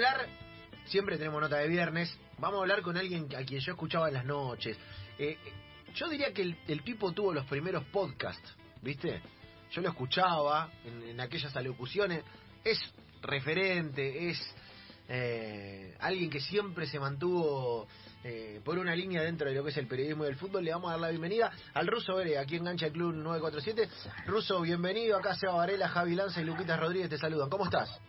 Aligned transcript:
hablar, 0.00 0.26
siempre 0.86 1.18
tenemos 1.18 1.42
nota 1.42 1.58
de 1.58 1.68
viernes, 1.68 2.10
vamos 2.38 2.58
a 2.58 2.62
hablar 2.62 2.80
con 2.80 2.96
alguien 2.96 3.28
a 3.36 3.44
quien 3.44 3.60
yo 3.60 3.72
escuchaba 3.72 4.08
en 4.08 4.14
las 4.14 4.24
noches. 4.24 4.78
Eh, 5.18 5.36
yo 5.94 6.08
diría 6.08 6.32
que 6.32 6.40
el, 6.40 6.56
el 6.68 6.82
tipo 6.82 7.12
tuvo 7.12 7.34
los 7.34 7.44
primeros 7.44 7.84
podcasts, 7.84 8.56
¿viste? 8.80 9.20
Yo 9.72 9.82
lo 9.82 9.90
escuchaba 9.90 10.70
en, 10.84 11.20
aquellas 11.20 11.54
alocuciones, 11.54 12.24
es 12.64 12.80
referente, 13.20 14.30
es 14.30 14.54
eh, 15.06 15.94
alguien 16.00 16.30
que 16.30 16.40
siempre 16.40 16.86
se 16.86 16.98
mantuvo 16.98 17.86
eh, 18.24 18.62
por 18.64 18.78
una 18.78 18.94
línea 18.94 19.22
dentro 19.22 19.50
de 19.50 19.54
lo 19.54 19.62
que 19.62 19.70
es 19.70 19.76
el 19.76 19.86
periodismo 19.86 20.24
y 20.24 20.28
el 20.28 20.36
fútbol. 20.36 20.64
Le 20.64 20.72
vamos 20.72 20.88
a 20.88 20.92
dar 20.92 21.00
la 21.00 21.10
bienvenida 21.10 21.52
al 21.74 21.86
Ruso 21.86 22.16
Bere, 22.16 22.38
aquí 22.38 22.56
en 22.56 22.64
Gancha 22.64 22.86
el 22.86 22.92
Club 22.92 23.12
947. 23.16 23.88
Ruso, 24.26 24.62
bienvenido. 24.62 25.18
Acá 25.18 25.34
Seba 25.34 25.56
Varela, 25.56 25.88
Javi 25.88 26.14
Lanza 26.14 26.40
y 26.40 26.44
Luquitas 26.44 26.80
Rodríguez 26.80 27.10
te 27.10 27.18
saludan. 27.18 27.50
¿Cómo 27.50 27.64
estás? 27.64 28.00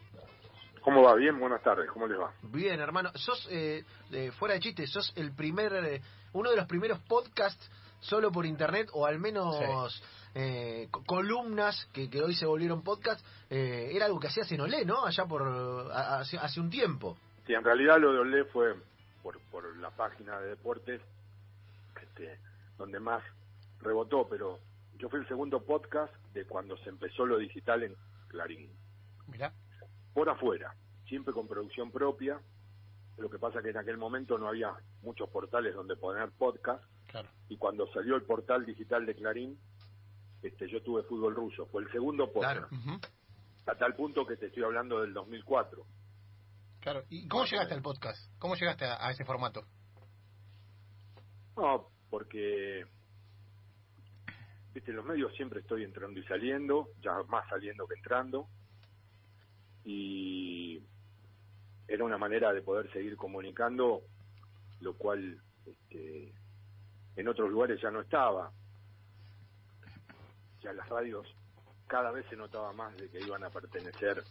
¿Cómo 0.82 1.04
va? 1.04 1.16
Bien, 1.16 1.40
buenas 1.40 1.62
tardes. 1.62 1.90
¿Cómo 1.92 2.08
les 2.08 2.20
va? 2.20 2.34
Bien, 2.44 2.80
hermano. 2.80 3.12
Sos, 3.16 3.48
eh, 3.52 3.84
eh, 4.12 4.32
fuera 4.32 4.56
de 4.56 4.60
chiste, 4.62 4.88
sos 4.88 5.14
el 5.16 5.34
primer, 5.34 5.74
eh, 5.74 6.02
uno 6.34 6.50
de 6.50 6.56
los 6.56 6.66
primeros 6.66 7.00
podcasts 7.02 7.70
solo 8.00 8.32
por 8.32 8.46
internet, 8.48 8.90
o 8.94 9.06
al 9.06 9.20
menos 9.20 10.02
eh, 10.34 10.88
co- 10.90 11.04
columnas 11.06 11.88
que, 11.94 12.10
que 12.10 12.22
hoy 12.22 12.34
se 12.34 12.48
volvieron 12.48 12.84
podcast. 12.84 13.24
eh, 13.50 13.92
era 13.94 14.06
algo 14.08 14.20
que 14.20 14.28
hacías 14.28 14.52
en 14.52 14.62
Olé, 14.62 14.84
¿no? 14.86 15.06
Allá 15.06 15.26
por 15.26 15.44
hace, 15.94 16.38
hace 16.38 16.60
un 16.60 16.70
tiempo. 16.72 17.16
Sí, 17.46 17.54
en 17.54 17.64
realidad 17.64 18.00
lo 18.00 18.12
de 18.14 18.20
Olé 18.20 18.46
fue 18.46 18.76
por, 19.22 19.40
por 19.52 19.76
la 19.78 19.92
página 19.92 20.40
de 20.40 20.50
deportes 20.50 21.00
este, 22.02 22.40
donde 22.78 23.00
más 23.00 23.24
rebotó, 23.82 24.28
pero 24.28 24.58
yo 24.98 25.10
fui 25.10 25.20
el 25.20 25.28
segundo 25.28 25.64
podcast 25.64 26.14
de 26.34 26.46
cuando 26.46 26.76
se 26.78 26.90
empezó 26.90 27.26
lo 27.26 27.38
digital 27.38 27.84
en 27.84 27.96
Clarín. 28.30 28.68
Mirá. 29.28 29.54
Por 30.14 30.30
afuera, 30.30 30.76
siempre 31.08 31.34
con 31.34 31.48
producción 31.48 31.92
propia. 31.92 32.40
Lo 33.18 33.30
que 33.30 33.38
pasa 33.40 33.62
que 33.62 33.70
en 33.70 33.78
aquel 33.78 33.98
momento 33.98 34.38
no 34.38 34.48
había 34.48 34.74
muchos 35.04 35.30
portales 35.30 35.76
donde 35.76 35.96
poner 35.96 36.32
podcast 36.32 36.84
Claro. 37.08 37.30
y 37.50 37.58
cuando 37.58 37.86
salió 37.94 38.16
el 38.16 38.24
portal 38.24 38.66
digital 38.66 39.06
de 39.06 39.16
Clarín, 39.16 39.60
este, 40.42 40.68
yo 40.70 40.82
tuve 40.82 41.04
fútbol 41.04 41.36
ruso. 41.36 41.66
Fue 41.68 41.84
el 41.84 41.92
segundo 41.92 42.32
podcast. 42.32 42.68
Claro. 42.70 43.00
A 43.68 43.76
tal 43.76 43.96
punto 43.96 44.26
que 44.26 44.38
te 44.38 44.48
estoy 44.48 44.64
hablando 44.64 45.02
del 45.02 45.14
2004. 45.14 45.86
Claro. 46.80 47.04
¿Y 47.10 47.28
cómo 47.28 47.46
llegaste 47.46 47.74
al 47.76 47.82
podcast? 47.84 48.32
¿Cómo 48.40 48.56
llegaste 48.56 48.86
a, 48.86 49.06
a 49.06 49.12
ese 49.12 49.24
formato? 49.24 49.62
No, 51.56 51.90
porque 52.10 52.86
viste, 54.74 54.92
en 54.92 54.98
los 54.98 55.06
medios 55.06 55.34
siempre 55.36 55.60
estoy 55.60 55.84
entrando 55.84 56.20
y 56.20 56.24
saliendo, 56.24 56.88
ya 57.02 57.12
más 57.28 57.48
saliendo 57.50 57.86
que 57.88 57.96
entrando, 57.96 58.48
y 59.86 60.82
era 61.88 62.04
una 62.04 62.18
manera 62.18 62.54
de 62.54 62.62
poder 62.62 62.92
seguir 62.92 63.16
comunicando, 63.18 64.02
lo 64.80 64.94
cual 64.96 65.42
este, 65.66 66.34
en 67.16 67.28
otros 67.28 67.50
lugares 67.50 67.82
ya 67.82 67.92
no 67.92 68.02
estaba. 68.02 68.52
Ya 70.62 70.74
las 70.74 70.88
radios 70.88 71.28
cada 71.88 72.12
vez 72.12 72.26
se 72.30 72.38
notaba 72.38 72.72
más 72.72 72.96
de 72.96 73.10
que 73.10 73.20
iban 73.20 73.44
a 73.44 73.50
pertenecer 73.50 74.24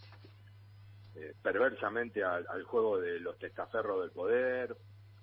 eh, 1.16 1.34
perversamente 1.42 2.24
al, 2.24 2.62
juego 2.64 2.98
de 2.98 3.20
los 3.20 3.38
testaferros 3.38 4.00
del 4.00 4.10
poder, 4.10 4.76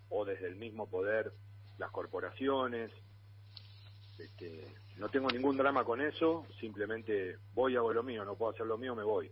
o 0.09 0.25
desde 0.25 0.47
el 0.47 0.55
mismo 0.55 0.87
poder 0.87 1.31
las 1.77 1.89
corporaciones. 1.91 2.91
Este, 4.19 4.67
no 4.97 5.09
tengo 5.09 5.29
ningún 5.29 5.57
drama 5.57 5.83
con 5.83 6.01
eso, 6.01 6.45
simplemente 6.59 7.37
voy, 7.53 7.75
hago 7.75 7.93
lo 7.93 8.03
mío, 8.03 8.25
no 8.25 8.35
puedo 8.35 8.51
hacer 8.51 8.65
lo 8.65 8.77
mío, 8.77 8.95
me 8.95 9.03
voy. 9.03 9.31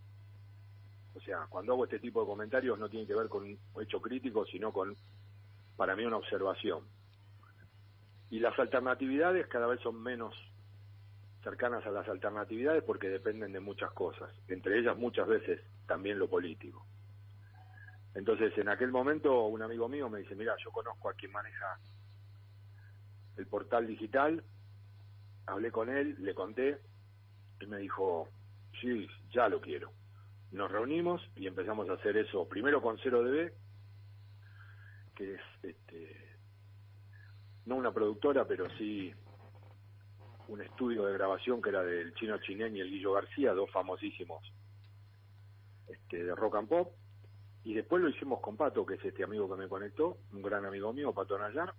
O 1.16 1.20
sea, 1.20 1.46
cuando 1.48 1.72
hago 1.72 1.84
este 1.84 1.98
tipo 1.98 2.20
de 2.20 2.26
comentarios 2.26 2.78
no 2.78 2.90
tiene 2.90 3.06
que 3.06 3.14
ver 3.14 3.28
con 3.28 3.42
un 3.44 3.82
hecho 3.82 4.00
crítico, 4.00 4.44
sino 4.44 4.70
con, 4.72 4.94
para 5.76 5.96
mí, 5.96 6.04
una 6.04 6.18
observación. 6.18 6.84
Y 8.28 8.38
las 8.38 8.58
alternatividades 8.58 9.46
cada 9.46 9.66
vez 9.66 9.80
son 9.80 10.02
menos 10.02 10.34
cercanas 11.42 11.86
a 11.86 11.90
las 11.90 12.06
alternatividades 12.08 12.82
porque 12.82 13.08
dependen 13.08 13.52
de 13.52 13.60
muchas 13.60 13.92
cosas, 13.92 14.30
entre 14.48 14.78
ellas 14.78 14.96
muchas 14.98 15.26
veces 15.26 15.60
también 15.86 16.18
lo 16.18 16.28
político. 16.28 16.84
Entonces, 18.14 18.56
en 18.58 18.68
aquel 18.68 18.90
momento, 18.90 19.46
un 19.46 19.62
amigo 19.62 19.88
mío 19.88 20.10
me 20.10 20.18
dice, 20.18 20.34
mira, 20.34 20.54
yo 20.62 20.70
conozco 20.70 21.08
a 21.08 21.14
quien 21.14 21.32
maneja 21.32 21.78
el 23.36 23.46
portal 23.46 23.86
digital, 23.86 24.42
hablé 25.46 25.70
con 25.70 25.88
él, 25.88 26.16
le 26.18 26.34
conté, 26.34 26.80
y 27.60 27.66
me 27.66 27.78
dijo, 27.78 28.28
sí, 28.80 29.06
ya 29.30 29.48
lo 29.48 29.60
quiero. 29.60 29.92
Nos 30.52 30.70
reunimos 30.70 31.20
y 31.36 31.46
empezamos 31.46 31.88
a 31.90 31.94
hacer 31.94 32.16
eso, 32.16 32.48
primero 32.48 32.80
con 32.80 32.96
0DB, 32.98 33.52
que 35.14 35.34
es, 35.34 35.40
este, 35.62 36.36
no 37.66 37.76
una 37.76 37.92
productora, 37.92 38.46
pero 38.46 38.68
sí 38.78 39.12
un 40.48 40.62
estudio 40.62 41.04
de 41.06 41.12
grabación 41.14 41.60
que 41.60 41.70
era 41.70 41.82
del 41.82 42.14
Chino 42.14 42.38
Chinén 42.38 42.76
y 42.76 42.80
el 42.80 42.90
Guillo 42.90 43.12
García, 43.14 43.52
dos 43.52 43.70
famosísimos 43.72 44.44
este, 45.88 46.22
de 46.22 46.34
rock 46.34 46.56
and 46.56 46.68
pop, 46.68 46.92
y 47.64 47.74
después 47.74 48.00
lo 48.00 48.08
hicimos 48.08 48.40
con 48.40 48.56
Pato, 48.56 48.86
que 48.86 48.94
es 48.94 49.04
este 49.04 49.24
amigo 49.24 49.48
que 49.50 49.56
me 49.60 49.68
conectó, 49.68 50.18
un 50.32 50.42
gran 50.42 50.64
amigo 50.64 50.92
mío, 50.92 51.12
Pato 51.12 51.36
Nayar, 51.36 51.74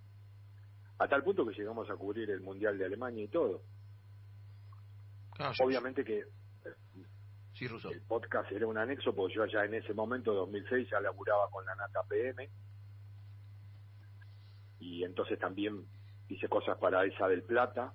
a 1.00 1.08
tal 1.08 1.24
punto 1.24 1.46
que 1.46 1.54
llegamos 1.54 1.90
a 1.90 1.96
cubrir 1.96 2.30
el 2.32 2.42
Mundial 2.42 2.78
de 2.78 2.86
Alemania 2.86 3.24
y 3.24 3.28
todo. 3.30 3.62
Claro, 5.34 5.54
yo- 5.58 5.66
Obviamente 5.66 6.04
que 6.04 6.24
El 7.60 8.02
podcast 8.02 8.52
era 8.52 8.68
un 8.68 8.78
anexo, 8.78 9.16
porque 9.16 9.36
yo 9.36 9.44
allá 9.44 9.66
en 9.66 9.74
ese 9.74 9.94
momento, 9.94 10.34
2006, 10.34 10.90
ya 10.92 11.00
laburaba 11.00 11.50
con 11.50 11.66
la 11.66 11.76
Nata 11.76 12.04
PM, 12.04 12.48
y 14.80 15.04
entonces 15.04 15.40
también 15.40 15.84
hice 16.30 16.48
cosas 16.48 16.78
para 16.78 17.04
esa 17.06 17.28
del 17.28 17.44
Plata, 17.44 17.94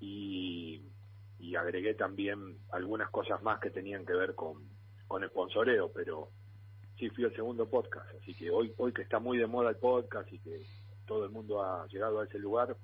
y, 0.00 0.82
y 1.38 1.54
agregué 1.56 1.94
también 1.94 2.58
algunas 2.70 3.10
cosas 3.10 3.42
más 3.42 3.60
que 3.60 3.70
tenían 3.70 4.06
que 4.06 4.14
ver 4.14 4.34
con, 4.34 4.66
con 5.06 5.22
sponsoreo, 5.28 5.92
pero 5.92 6.30
sí 6.98 7.10
fui 7.10 7.24
el 7.24 7.34
segundo 7.34 7.68
podcast, 7.68 8.08
así 8.20 8.34
que 8.34 8.50
hoy, 8.50 8.72
hoy 8.78 8.92
que 8.92 9.02
está 9.02 9.18
muy 9.18 9.36
de 9.36 9.46
moda 9.46 9.70
el 9.70 9.76
podcast 9.76 10.32
y 10.32 10.38
que 10.38 10.64
todo 11.06 11.24
el 11.24 11.30
mundo 11.30 11.62
ha 11.62 11.86
llegado 11.88 12.20
a 12.20 12.24
ese 12.24 12.38
lugar, 12.38 12.76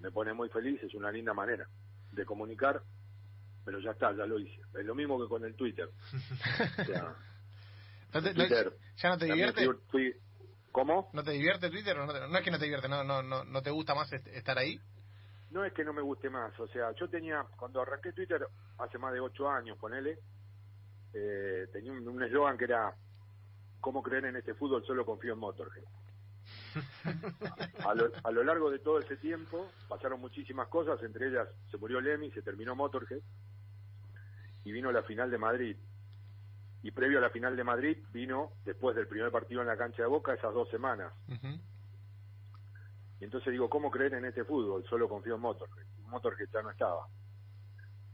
me 0.00 0.10
pone 0.10 0.32
muy 0.32 0.48
feliz, 0.48 0.82
es 0.82 0.94
una 0.94 1.12
linda 1.12 1.32
manera 1.32 1.68
de 2.12 2.24
comunicar, 2.24 2.82
pero 3.66 3.80
ya 3.80 3.90
está, 3.90 4.12
ya 4.16 4.24
lo 4.24 4.38
hice. 4.38 4.60
Es 4.78 4.84
lo 4.86 4.94
mismo 4.94 5.20
que 5.20 5.28
con 5.28 5.44
el 5.44 5.54
Twitter. 5.56 5.90
O 6.80 6.84
sea, 6.84 7.14
¿No 8.14 8.22
te- 8.22 8.32
no- 8.32 8.34
Twitter. 8.46 8.72
¿Ya 8.96 9.08
no 9.10 9.18
te 9.18 9.24
divierte? 9.26 9.68
fui- 9.90 10.14
¿Cómo? 10.72 11.10
¿No 11.12 11.22
te 11.22 11.32
divierte 11.32 11.68
Twitter? 11.68 11.98
o 11.98 12.06
No, 12.06 12.12
te- 12.12 12.20
no 12.28 12.38
es 12.38 12.44
que 12.44 12.50
no 12.52 12.58
te 12.58 12.64
divierte, 12.64 12.88
no, 12.88 13.02
no, 13.04 13.22
no, 13.22 13.44
no 13.44 13.62
te 13.62 13.70
gusta 13.70 13.94
más 13.94 14.10
est- 14.12 14.28
estar 14.28 14.56
ahí. 14.56 14.80
No 15.50 15.64
es 15.64 15.72
que 15.72 15.84
no 15.84 15.92
me 15.92 16.02
guste 16.02 16.30
más, 16.30 16.58
o 16.60 16.66
sea, 16.68 16.92
yo 16.92 17.08
tenía, 17.08 17.44
cuando 17.58 17.80
arranqué 17.80 18.12
Twitter 18.12 18.46
hace 18.78 18.98
más 18.98 19.12
de 19.12 19.20
ocho 19.20 19.48
años, 19.50 19.76
ponele, 19.78 20.18
eh, 21.12 21.66
tenía 21.72 21.92
un 21.92 22.06
un 22.06 22.22
eslogan 22.22 22.56
que 22.58 22.64
era, 22.64 22.94
¿cómo 23.80 24.02
creer 24.02 24.26
en 24.26 24.36
este 24.36 24.54
fútbol? 24.54 24.84
Solo 24.86 25.04
confío 25.04 25.32
en 25.32 25.38
Motorhead. 25.40 25.84
A 27.84 27.94
lo, 27.94 28.10
a 28.22 28.30
lo 28.30 28.44
largo 28.44 28.70
de 28.70 28.78
todo 28.80 28.98
ese 29.00 29.16
tiempo 29.16 29.66
pasaron 29.88 30.20
muchísimas 30.20 30.68
cosas, 30.68 31.02
entre 31.02 31.28
ellas 31.28 31.48
se 31.70 31.76
murió 31.78 32.00
Lemmy, 32.00 32.30
se 32.32 32.42
terminó 32.42 32.74
Motorhead 32.76 33.20
y 34.66 34.72
vino 34.72 34.90
la 34.90 35.04
final 35.04 35.30
de 35.30 35.38
Madrid. 35.38 35.76
Y 36.82 36.90
previo 36.90 37.18
a 37.18 37.20
la 37.20 37.30
final 37.30 37.54
de 37.54 37.62
Madrid 37.62 37.98
vino, 38.12 38.50
después 38.64 38.96
del 38.96 39.06
primer 39.06 39.30
partido 39.30 39.60
en 39.60 39.68
la 39.68 39.76
cancha 39.76 40.02
de 40.02 40.08
Boca, 40.08 40.34
esas 40.34 40.52
dos 40.52 40.68
semanas. 40.70 41.12
Ujú. 41.28 41.56
Y 43.20 43.24
entonces 43.24 43.52
digo, 43.52 43.70
¿cómo 43.70 43.92
creer 43.92 44.14
en 44.14 44.24
este 44.24 44.42
fútbol? 44.42 44.84
Solo 44.90 45.08
confío 45.08 45.36
en 45.36 45.40
Motorhead. 45.40 45.86
Motorhead 46.08 46.48
ya 46.52 46.62
no 46.62 46.70
estaba. 46.70 47.06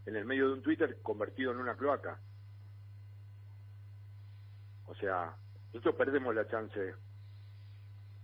En 0.05 0.15
el 0.15 0.27
medio 0.27 0.49
de 0.49 0.53
un 0.53 0.63
Twitter 0.63 0.99
convertido 1.01 1.53
en 1.53 1.59
una 1.59 1.75
cloaca. 1.75 2.21
O 4.89 4.95
sea, 4.97 5.35
nosotros 5.73 5.95
perdemos 5.95 6.35
la 6.35 6.47
chance 6.49 6.95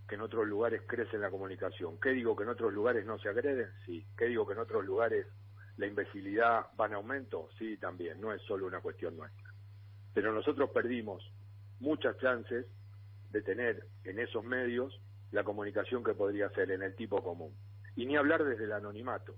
que 0.07 0.15
en 0.17 0.21
otros 0.21 0.47
lugares 0.47 0.83
crece 0.87 1.17
la 1.17 1.31
comunicación. 1.31 1.99
¿Qué 1.99 2.11
digo? 2.11 2.37
¿Que 2.37 2.43
en 2.43 2.51
otros 2.51 2.75
lugares 2.75 3.07
no 3.07 3.19
se 3.19 3.31
agreden? 3.31 3.71
Sí. 3.87 4.07
¿Qué 4.19 4.27
digo? 4.27 4.47
¿Que 4.47 4.53
en 4.53 4.59
otros 4.59 4.85
lugares 4.85 5.27
la 5.79 5.87
imbecilidad 5.87 6.67
va 6.79 6.87
en 6.87 6.95
aumento? 6.95 7.49
Sí, 7.59 7.77
también. 7.79 8.21
No 8.21 8.33
es 8.33 8.43
solo 8.43 8.67
una 8.67 8.81
cuestión 8.81 9.17
nuestra. 9.17 9.49
Pero 10.13 10.33
nosotros 10.33 10.71
perdimos 10.71 11.25
muchas 11.81 12.19
chances 12.19 12.67
de 13.31 13.43
tener 13.43 13.87
en 14.05 14.19
esos 14.19 14.45
medios 14.45 15.01
la 15.31 15.45
comunicación 15.45 16.03
que 16.03 16.15
podría 16.15 16.51
ser 16.51 16.71
en 16.73 16.83
el 16.83 16.95
tipo 16.97 17.23
común. 17.23 17.55
Y 17.95 18.07
ni 18.07 18.17
hablar 18.17 18.45
desde 18.45 18.65
el 18.65 18.73
anonimato. 18.73 19.35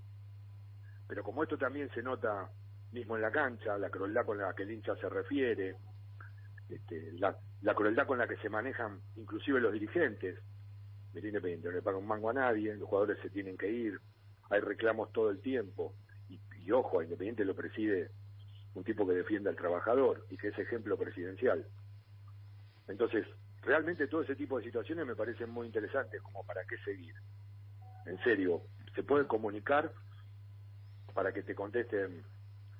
Pero 1.07 1.23
como 1.23 1.43
esto 1.43 1.57
también 1.57 1.89
se 1.93 2.01
nota 2.01 2.49
mismo 2.91 3.15
en 3.15 3.21
la 3.21 3.31
cancha, 3.31 3.77
la 3.77 3.89
crueldad 3.89 4.25
con 4.25 4.37
la 4.37 4.53
que 4.53 4.63
el 4.63 4.71
hincha 4.71 4.95
se 4.95 5.09
refiere, 5.09 5.75
este, 6.69 7.13
la, 7.13 7.35
crueldad 7.75 8.07
con 8.07 8.17
la 8.17 8.27
que 8.27 8.37
se 8.37 8.49
manejan 8.49 8.99
inclusive 9.15 9.59
los 9.59 9.73
dirigentes 9.73 10.39
del 11.13 11.25
Independiente, 11.25 11.67
no 11.67 11.73
le 11.75 11.81
pagan 11.81 12.01
un 12.01 12.07
mango 12.07 12.29
a 12.29 12.33
nadie, 12.33 12.73
los 12.75 12.87
jugadores 12.87 13.19
se 13.21 13.29
tienen 13.29 13.57
que 13.57 13.69
ir, 13.69 13.99
hay 14.49 14.61
reclamos 14.61 15.11
todo 15.11 15.29
el 15.29 15.41
tiempo, 15.41 15.93
ojo, 16.71 16.99
a 16.99 17.03
Independiente 17.03 17.45
lo 17.45 17.55
preside 17.55 18.11
un 18.73 18.83
tipo 18.83 19.07
que 19.07 19.13
defiende 19.13 19.49
al 19.49 19.55
trabajador 19.55 20.25
y 20.29 20.37
que 20.37 20.49
es 20.49 20.59
ejemplo 20.59 20.97
presidencial. 20.97 21.65
Entonces, 22.87 23.25
realmente 23.61 24.07
todo 24.07 24.21
ese 24.21 24.35
tipo 24.35 24.57
de 24.57 24.65
situaciones 24.65 25.05
me 25.05 25.15
parecen 25.15 25.49
muy 25.49 25.67
interesantes 25.67 26.21
como 26.21 26.43
para 26.43 26.63
qué 26.65 26.77
seguir. 26.79 27.15
En 28.05 28.17
serio, 28.23 28.63
se 28.95 29.03
puede 29.03 29.27
comunicar 29.27 29.91
para 31.13 31.33
que 31.33 31.43
te 31.43 31.53
contesten, 31.53 32.23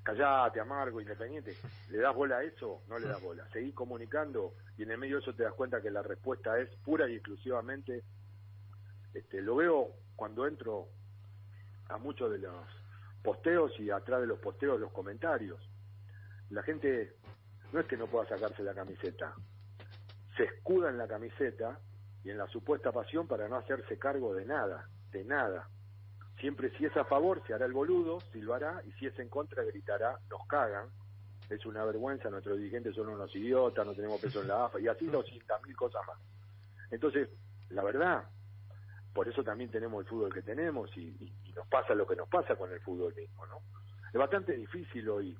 callate, 0.04 0.60
amargo, 0.60 1.02
independiente. 1.02 1.56
¿Le 1.90 2.00
das 2.00 2.16
bola 2.16 2.38
a 2.38 2.44
eso? 2.44 2.82
No 2.88 2.98
le 2.98 3.08
das 3.08 3.22
bola. 3.22 3.48
Seguís 3.52 3.76
comunicando 3.76 4.56
y 4.78 4.84
en 4.84 4.92
el 4.92 4.98
medio 4.98 5.18
de 5.18 5.22
eso 5.22 5.36
te 5.36 5.44
das 5.44 5.54
cuenta 5.54 5.82
que 5.82 5.92
la 5.92 6.02
respuesta 6.02 6.58
es 6.60 6.70
pura 6.78 7.10
y 7.10 7.16
exclusivamente, 7.16 8.04
este, 9.14 9.42
lo 9.42 9.58
veo 9.58 9.96
cuando 10.16 10.48
entro 10.48 10.88
a 11.90 11.98
muchos 11.98 12.32
de 12.32 12.40
los 12.40 12.81
posteos 13.24 13.78
y 13.80 13.90
atrás 13.90 14.22
de 14.22 14.28
los 14.28 14.40
posteos 14.40 14.80
los 14.80 14.92
comentarios. 14.92 15.60
La 16.50 16.64
gente 16.64 17.16
no 17.72 17.80
es 17.80 17.86
que 17.88 17.98
no 17.98 18.08
pueda 18.08 18.28
sacarse 18.28 18.64
la 18.64 18.74
camiseta, 18.74 19.34
se 20.36 20.44
escuda 20.44 20.90
en 20.90 20.98
la 20.98 21.08
camiseta 21.08 21.80
y 22.24 22.30
en 22.30 22.38
la 22.38 22.48
supuesta 22.48 22.92
pasión 22.92 23.28
para 23.28 23.48
no 23.48 23.58
hacerse 23.58 23.98
cargo 23.98 24.34
de 24.34 24.46
nada, 24.46 24.88
de 25.12 25.24
nada. 25.24 25.68
Siempre 26.40 26.72
si 26.78 26.86
es 26.86 26.96
a 26.98 27.06
favor 27.06 27.42
se 27.46 27.54
hará 27.54 27.66
el 27.66 27.74
boludo, 27.74 28.20
silbará, 28.32 28.82
y 28.86 28.92
si 28.94 29.06
es 29.06 29.18
en 29.20 29.30
contra 29.30 29.64
gritará, 29.64 30.20
nos 30.30 30.46
cagan, 30.48 30.88
es 31.50 31.66
una 31.66 31.84
vergüenza, 31.84 32.30
nuestros 32.30 32.58
dirigentes 32.58 32.96
son 32.96 33.10
unos 33.10 33.36
idiotas, 33.36 33.86
no 33.86 33.94
tenemos 33.94 34.20
peso 34.20 34.42
en 34.42 34.48
la 34.48 34.66
AFA, 34.66 34.80
y 34.80 34.88
así 34.88 35.06
doscientas 35.08 35.62
mil 35.64 35.76
cosas 35.76 36.02
más. 36.08 36.18
Entonces, 36.90 37.30
la 37.70 37.84
verdad, 37.84 38.24
por 39.14 39.28
eso 39.28 39.44
también 39.44 39.70
tenemos 39.70 40.04
el 40.04 40.10
fútbol 40.10 40.34
que 40.34 40.42
tenemos 40.42 40.90
y, 40.98 41.02
y, 41.02 41.34
y 41.46 41.52
nos 41.54 41.68
pasa 41.68 41.94
lo 41.94 42.08
que 42.08 42.16
nos 42.16 42.30
pasa 42.30 42.56
con 42.56 42.72
el 42.72 42.80
fútbol 42.82 43.14
mismo, 43.16 43.46
¿no? 43.48 43.58
Es 44.14 44.20
bastante 44.20 44.54
difícil 44.54 45.08
hoy 45.10 45.38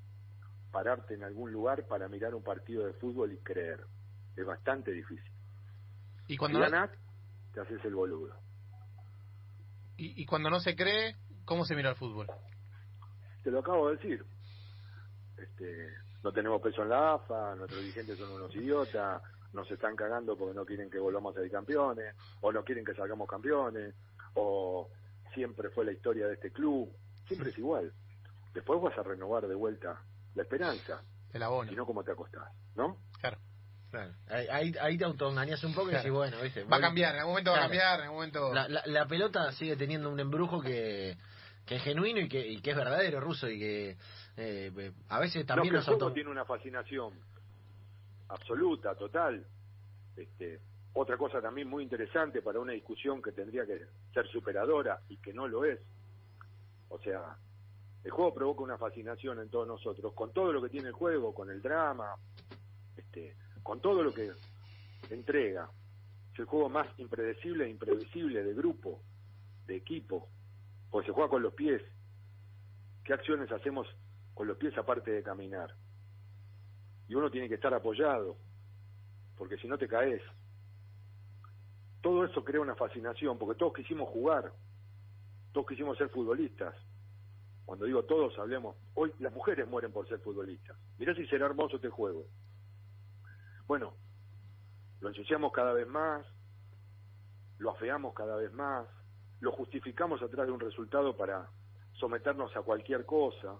pararte 0.70 1.14
en 1.14 1.24
algún 1.24 1.52
lugar 1.52 1.86
para 1.86 2.08
mirar 2.08 2.34
un 2.34 2.42
partido 2.42 2.86
de 2.86 2.94
fútbol 2.94 3.32
y 3.32 3.38
creer. 3.38 3.84
Es 4.36 4.46
bastante 4.46 4.90
difícil. 4.90 5.30
Y 6.28 6.36
cuando 6.36 6.58
si 6.58 6.64
no, 6.64 6.70
ganás, 6.70 6.90
te 7.52 7.60
haces 7.60 7.84
el 7.84 7.94
boludo. 7.94 8.34
y, 9.96 10.22
y 10.22 10.26
cuando 10.26 10.48
no 10.50 10.60
se 10.60 10.74
cree, 10.74 11.16
¿cómo 11.44 11.64
se 11.64 11.74
mira 11.76 11.90
el 11.90 11.96
fútbol? 11.96 12.26
Te 13.42 13.50
lo 13.50 13.60
acabo 13.60 13.88
de 13.90 13.96
decir. 13.96 14.24
Este, 15.36 15.88
no 16.22 16.32
tenemos 16.32 16.62
peso 16.62 16.82
en 16.82 16.88
la 16.88 17.14
AFA, 17.14 17.54
nuestros 17.56 17.80
dirigentes 17.80 18.18
son 18.18 18.32
unos 18.32 18.54
idiotas, 18.54 19.22
nos 19.52 19.70
están 19.70 19.96
cagando 19.96 20.36
porque 20.36 20.54
no 20.54 20.64
quieren 20.64 20.90
que 20.90 20.98
volvamos 20.98 21.36
a 21.36 21.40
ser 21.40 21.50
campeones, 21.50 22.14
o 22.40 22.52
no 22.52 22.64
quieren 22.64 22.84
que 22.84 22.94
salgamos 22.94 23.28
campeones, 23.28 23.94
o 24.34 24.90
siempre 25.34 25.70
fue 25.70 25.84
la 25.84 25.92
historia 25.92 26.26
de 26.26 26.34
este 26.34 26.50
club. 26.50 26.90
Siempre 27.26 27.50
es 27.50 27.58
igual. 27.58 27.92
Después 28.54 28.80
vas 28.80 28.96
a 28.98 29.02
renovar 29.02 29.46
de 29.46 29.54
vuelta 29.54 30.02
la 30.34 30.42
esperanza, 30.42 31.02
El 31.32 31.42
abono. 31.42 31.70
y 31.70 31.76
no 31.76 31.86
como 31.86 32.02
te 32.02 32.12
acostás, 32.12 32.50
¿no? 32.74 32.98
Claro. 33.20 33.38
Claro. 33.90 34.14
Ahí, 34.26 34.72
ahí, 34.80 34.96
te 34.96 35.04
autoengañas 35.04 35.62
un 35.64 35.74
poco 35.74 35.90
y 35.90 35.94
decís, 35.94 36.10
bueno, 36.10 36.40
¿viste? 36.40 36.64
Va 36.64 36.78
a 36.78 36.80
cambiar, 36.80 37.12
en 37.14 37.20
algún 37.20 37.32
momento 37.32 37.50
va 37.50 37.58
a 37.58 37.60
cambiar, 37.60 37.98
en 37.98 38.04
algún 38.04 38.16
momento... 38.16 38.54
La, 38.54 38.66
la, 38.66 38.82
la 38.86 39.06
pelota 39.06 39.52
sigue 39.52 39.76
teniendo 39.76 40.08
un 40.10 40.18
embrujo 40.18 40.62
que, 40.62 41.18
que 41.66 41.76
es 41.76 41.82
genuino 41.82 42.20
y 42.20 42.28
que, 42.28 42.46
y 42.46 42.62
que 42.62 42.70
es 42.70 42.76
verdadero, 42.76 43.20
ruso, 43.20 43.50
y 43.50 43.58
que 43.58 43.90
eh, 43.90 43.96
eh, 44.74 44.92
a 45.10 45.20
veces 45.20 45.42
no, 45.42 45.46
también 45.46 45.72
que 45.72 45.76
el 45.76 45.80
nos 45.80 45.84
juego 45.84 46.04
auto... 46.04 46.14
tiene 46.14 46.30
una 46.30 46.46
fascinación 46.46 47.12
absoluta, 48.32 48.94
total. 48.94 49.44
Este, 50.16 50.60
otra 50.94 51.16
cosa 51.16 51.40
también 51.40 51.68
muy 51.68 51.82
interesante 51.82 52.42
para 52.42 52.60
una 52.60 52.72
discusión 52.72 53.22
que 53.22 53.32
tendría 53.32 53.66
que 53.66 53.86
ser 54.12 54.26
superadora 54.28 55.00
y 55.08 55.16
que 55.18 55.32
no 55.32 55.46
lo 55.46 55.64
es. 55.64 55.78
O 56.88 56.98
sea, 56.98 57.36
el 58.04 58.10
juego 58.10 58.34
provoca 58.34 58.62
una 58.62 58.78
fascinación 58.78 59.38
en 59.40 59.48
todos 59.48 59.66
nosotros, 59.66 60.12
con 60.12 60.32
todo 60.32 60.52
lo 60.52 60.62
que 60.62 60.68
tiene 60.68 60.88
el 60.88 60.94
juego, 60.94 61.34
con 61.34 61.50
el 61.50 61.62
drama, 61.62 62.14
este, 62.96 63.36
con 63.62 63.80
todo 63.80 64.02
lo 64.02 64.12
que 64.12 64.32
entrega. 65.10 65.70
Es 66.32 66.38
el 66.38 66.46
juego 66.46 66.68
más 66.68 66.88
impredecible 66.98 67.64
e 67.64 67.70
imprevisible 67.70 68.42
de 68.42 68.54
grupo, 68.54 69.00
de 69.66 69.76
equipo, 69.76 70.28
porque 70.90 71.06
se 71.06 71.12
juega 71.12 71.30
con 71.30 71.42
los 71.42 71.54
pies. 71.54 71.82
¿Qué 73.04 73.12
acciones 73.12 73.50
hacemos 73.50 73.86
con 74.34 74.46
los 74.46 74.56
pies 74.56 74.76
aparte 74.76 75.10
de 75.10 75.22
caminar? 75.22 75.74
Y 77.08 77.14
uno 77.14 77.30
tiene 77.30 77.48
que 77.48 77.56
estar 77.56 77.72
apoyado, 77.74 78.36
porque 79.36 79.56
si 79.56 79.68
no 79.68 79.76
te 79.78 79.88
caes. 79.88 80.22
Todo 82.00 82.24
eso 82.24 82.42
crea 82.44 82.60
una 82.60 82.74
fascinación, 82.74 83.38
porque 83.38 83.58
todos 83.58 83.74
quisimos 83.74 84.08
jugar, 84.08 84.52
todos 85.52 85.66
quisimos 85.66 85.96
ser 85.98 86.08
futbolistas. 86.08 86.74
Cuando 87.64 87.84
digo 87.86 88.04
todos, 88.04 88.36
hablemos, 88.38 88.76
hoy 88.94 89.12
las 89.18 89.32
mujeres 89.32 89.68
mueren 89.68 89.92
por 89.92 90.08
ser 90.08 90.18
futbolistas. 90.18 90.76
Mirá 90.98 91.14
si 91.14 91.26
será 91.26 91.46
hermoso 91.46 91.76
este 91.76 91.90
juego. 91.90 92.26
Bueno, 93.66 93.94
lo 95.00 95.08
ensuciamos 95.08 95.52
cada 95.52 95.72
vez 95.72 95.86
más, 95.86 96.26
lo 97.58 97.70
afeamos 97.70 98.14
cada 98.14 98.36
vez 98.36 98.52
más, 98.52 98.86
lo 99.40 99.52
justificamos 99.52 100.20
atrás 100.22 100.46
de 100.46 100.52
un 100.52 100.60
resultado 100.60 101.16
para 101.16 101.48
someternos 101.94 102.54
a 102.56 102.62
cualquier 102.62 103.06
cosa. 103.06 103.58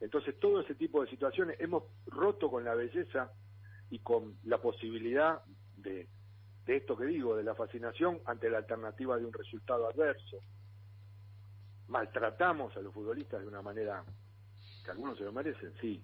Entonces, 0.00 0.38
todo 0.40 0.60
ese 0.60 0.74
tipo 0.74 1.02
de 1.02 1.10
situaciones 1.10 1.60
hemos 1.60 1.84
roto 2.06 2.50
con 2.50 2.64
la 2.64 2.74
belleza 2.74 3.30
y 3.90 3.98
con 3.98 4.36
la 4.44 4.58
posibilidad 4.58 5.42
de, 5.76 6.08
de 6.64 6.76
esto 6.76 6.96
que 6.96 7.04
digo, 7.04 7.36
de 7.36 7.44
la 7.44 7.54
fascinación 7.54 8.20
ante 8.24 8.48
la 8.48 8.58
alternativa 8.58 9.18
de 9.18 9.26
un 9.26 9.32
resultado 9.32 9.88
adverso. 9.88 10.38
Maltratamos 11.88 12.74
a 12.76 12.80
los 12.80 12.94
futbolistas 12.94 13.42
de 13.42 13.48
una 13.48 13.62
manera 13.62 14.02
que 14.84 14.90
algunos 14.90 15.18
se 15.18 15.24
lo 15.24 15.32
merecen, 15.32 15.72
sí, 15.80 16.02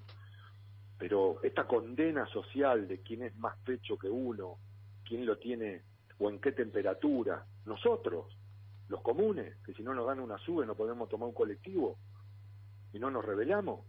pero 0.98 1.40
esta 1.42 1.66
condena 1.66 2.26
social 2.26 2.88
de 2.88 3.00
quién 3.00 3.22
es 3.22 3.36
más 3.36 3.56
pecho 3.58 3.96
que 3.96 4.08
uno, 4.08 4.58
quién 5.04 5.24
lo 5.24 5.38
tiene 5.38 5.82
o 6.18 6.28
en 6.28 6.38
qué 6.38 6.52
temperatura, 6.52 7.46
nosotros, 7.64 8.36
los 8.88 9.00
comunes, 9.02 9.56
que 9.64 9.74
si 9.74 9.82
no 9.82 9.94
nos 9.94 10.06
dan 10.06 10.20
una 10.20 10.38
sube 10.38 10.66
no 10.66 10.74
podemos 10.74 11.08
tomar 11.08 11.28
un 11.28 11.34
colectivo 11.34 11.98
y 12.92 12.98
no 12.98 13.10
nos 13.10 13.24
rebelamos, 13.24 13.80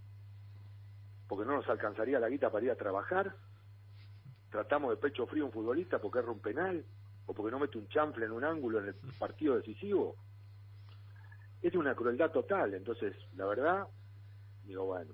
porque 1.27 1.45
no 1.45 1.55
nos 1.55 1.67
alcanzaría 1.69 2.19
la 2.19 2.29
guita 2.29 2.51
para 2.51 2.65
ir 2.65 2.71
a 2.71 2.75
trabajar, 2.75 3.35
tratamos 4.49 4.91
de 4.91 4.97
pecho 4.97 5.27
frío 5.27 5.45
un 5.45 5.51
futbolista 5.51 5.99
porque 5.99 6.19
erra 6.19 6.31
un 6.31 6.39
penal 6.39 6.83
o 7.25 7.33
porque 7.33 7.51
no 7.51 7.59
mete 7.59 7.77
un 7.77 7.87
chanfle 7.89 8.25
en 8.25 8.31
un 8.31 8.43
ángulo 8.43 8.79
en 8.79 8.87
el 8.87 8.95
partido 9.19 9.55
decisivo. 9.55 10.15
Es 11.61 11.75
una 11.75 11.95
crueldad 11.95 12.31
total, 12.31 12.73
entonces, 12.73 13.15
la 13.35 13.45
verdad, 13.45 13.87
digo, 14.63 14.85
bueno. 14.85 15.13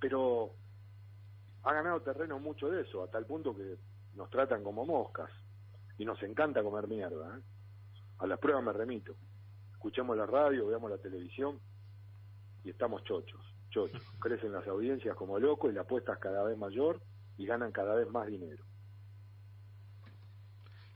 Pero 0.00 0.54
ha 1.62 1.74
ganado 1.74 2.00
terreno 2.00 2.38
mucho 2.38 2.70
de 2.70 2.82
eso, 2.82 3.02
a 3.02 3.10
tal 3.10 3.26
punto 3.26 3.54
que 3.54 3.76
nos 4.14 4.30
tratan 4.30 4.64
como 4.64 4.86
moscas 4.86 5.30
y 5.98 6.04
nos 6.04 6.22
encanta 6.22 6.62
comer 6.62 6.88
mierda. 6.88 7.36
¿eh? 7.36 7.42
A 8.18 8.26
las 8.26 8.38
pruebas 8.38 8.64
me 8.64 8.72
remito. 8.72 9.14
Escuchamos 9.72 10.16
la 10.16 10.26
radio, 10.26 10.66
veamos 10.66 10.90
la 10.90 10.98
televisión 10.98 11.60
y 12.64 12.70
estamos 12.70 13.02
chochos, 13.04 13.40
chochos. 13.70 14.02
Crecen 14.20 14.52
las 14.52 14.66
audiencias 14.66 15.16
como 15.16 15.38
locos 15.38 15.70
y 15.70 15.74
la 15.74 15.82
apuesta 15.82 16.12
es 16.14 16.18
cada 16.18 16.42
vez 16.44 16.56
mayor 16.58 17.00
y 17.36 17.46
ganan 17.46 17.72
cada 17.72 17.94
vez 17.94 18.08
más 18.10 18.26
dinero. 18.26 18.64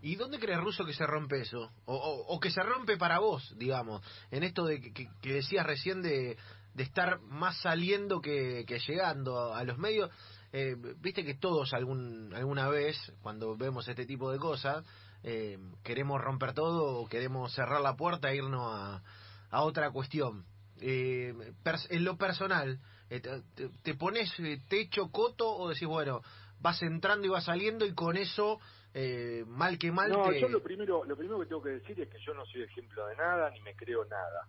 ¿Y 0.03 0.17
dónde 0.17 0.39
crees, 0.39 0.61
Ruso, 0.61 0.85
que 0.85 0.93
se 0.93 1.07
rompe 1.07 1.41
eso? 1.41 1.71
O, 1.87 1.95
o- 1.95 2.35
o 2.35 2.39
que 2.41 2.51
se 2.51 2.63
rompe 2.63 2.99
para 2.99 3.21
vos, 3.21 3.55
digamos, 3.57 4.03
en 4.31 4.43
esto 4.43 4.67
de 4.67 4.79
que, 4.81 5.09
decías 5.23 5.65
recién 5.65 6.03
de, 6.03 6.37
de 6.75 6.83
estar 6.83 7.21
más 7.23 7.57
saliendo 7.63 8.21
que, 8.21 8.65
que 8.67 8.79
llegando 8.81 9.39
a, 9.55 9.59
a 9.61 9.65
los 9.65 9.79
medios. 9.79 10.11
Eh, 10.53 10.77
Viste 11.01 11.25
que 11.25 11.35
todos 11.35 11.73
algún, 11.73 12.35
alguna 12.35 12.69
vez, 12.69 12.97
cuando 13.23 13.57
vemos 13.57 13.89
este 13.89 14.05
tipo 14.05 14.31
de 14.31 14.39
cosas, 14.39 14.85
eh, 15.23 15.59
queremos 15.83 16.21
romper 16.21 16.53
todo 16.53 16.99
o 17.01 17.09
queremos 17.09 17.55
cerrar 17.55 17.81
la 17.81 17.97
puerta 17.97 18.31
e 18.31 18.37
irnos 18.37 18.61
a, 18.75 19.03
a 19.51 19.63
otra 19.63 19.91
cuestión. 19.91 20.45
Eh, 20.81 21.35
en 21.91 22.05
lo 22.05 22.17
personal, 22.17 22.79
eh, 23.11 23.21
te, 23.21 23.69
te- 23.83 23.95
pones 23.95 24.33
eh, 24.41 24.59
techo, 24.69 25.11
coto 25.11 25.49
o 25.57 25.69
decís, 25.69 25.87
bueno, 25.87 26.21
vas 26.61 26.83
entrando 26.83 27.27
y 27.27 27.31
vas 27.31 27.45
saliendo 27.45 27.87
y 27.87 27.95
con 27.95 28.17
eso, 28.17 28.59
eh, 28.93 29.45
mal 29.47 29.79
que 29.79 29.93
mal, 29.93 30.11
No, 30.11 30.29
te- 30.31 30.41
yo 30.41 30.49
lo 30.49 30.63
primero, 30.63 31.05
lo 31.05 31.17
primero 31.17 31.39
que 31.41 31.47
tengo 31.47 31.63
que 31.63 31.71
decir 31.71 32.01
es 32.01 32.09
que 32.09 32.19
yo 32.19 32.35
no 32.35 32.45
soy 32.47 32.63
ejemplo 32.63 33.07
de 33.07 33.17
nada 33.17 33.51
ni 33.51 33.61
me 33.61 33.75
creo 33.77 34.05
nada. 34.07 34.49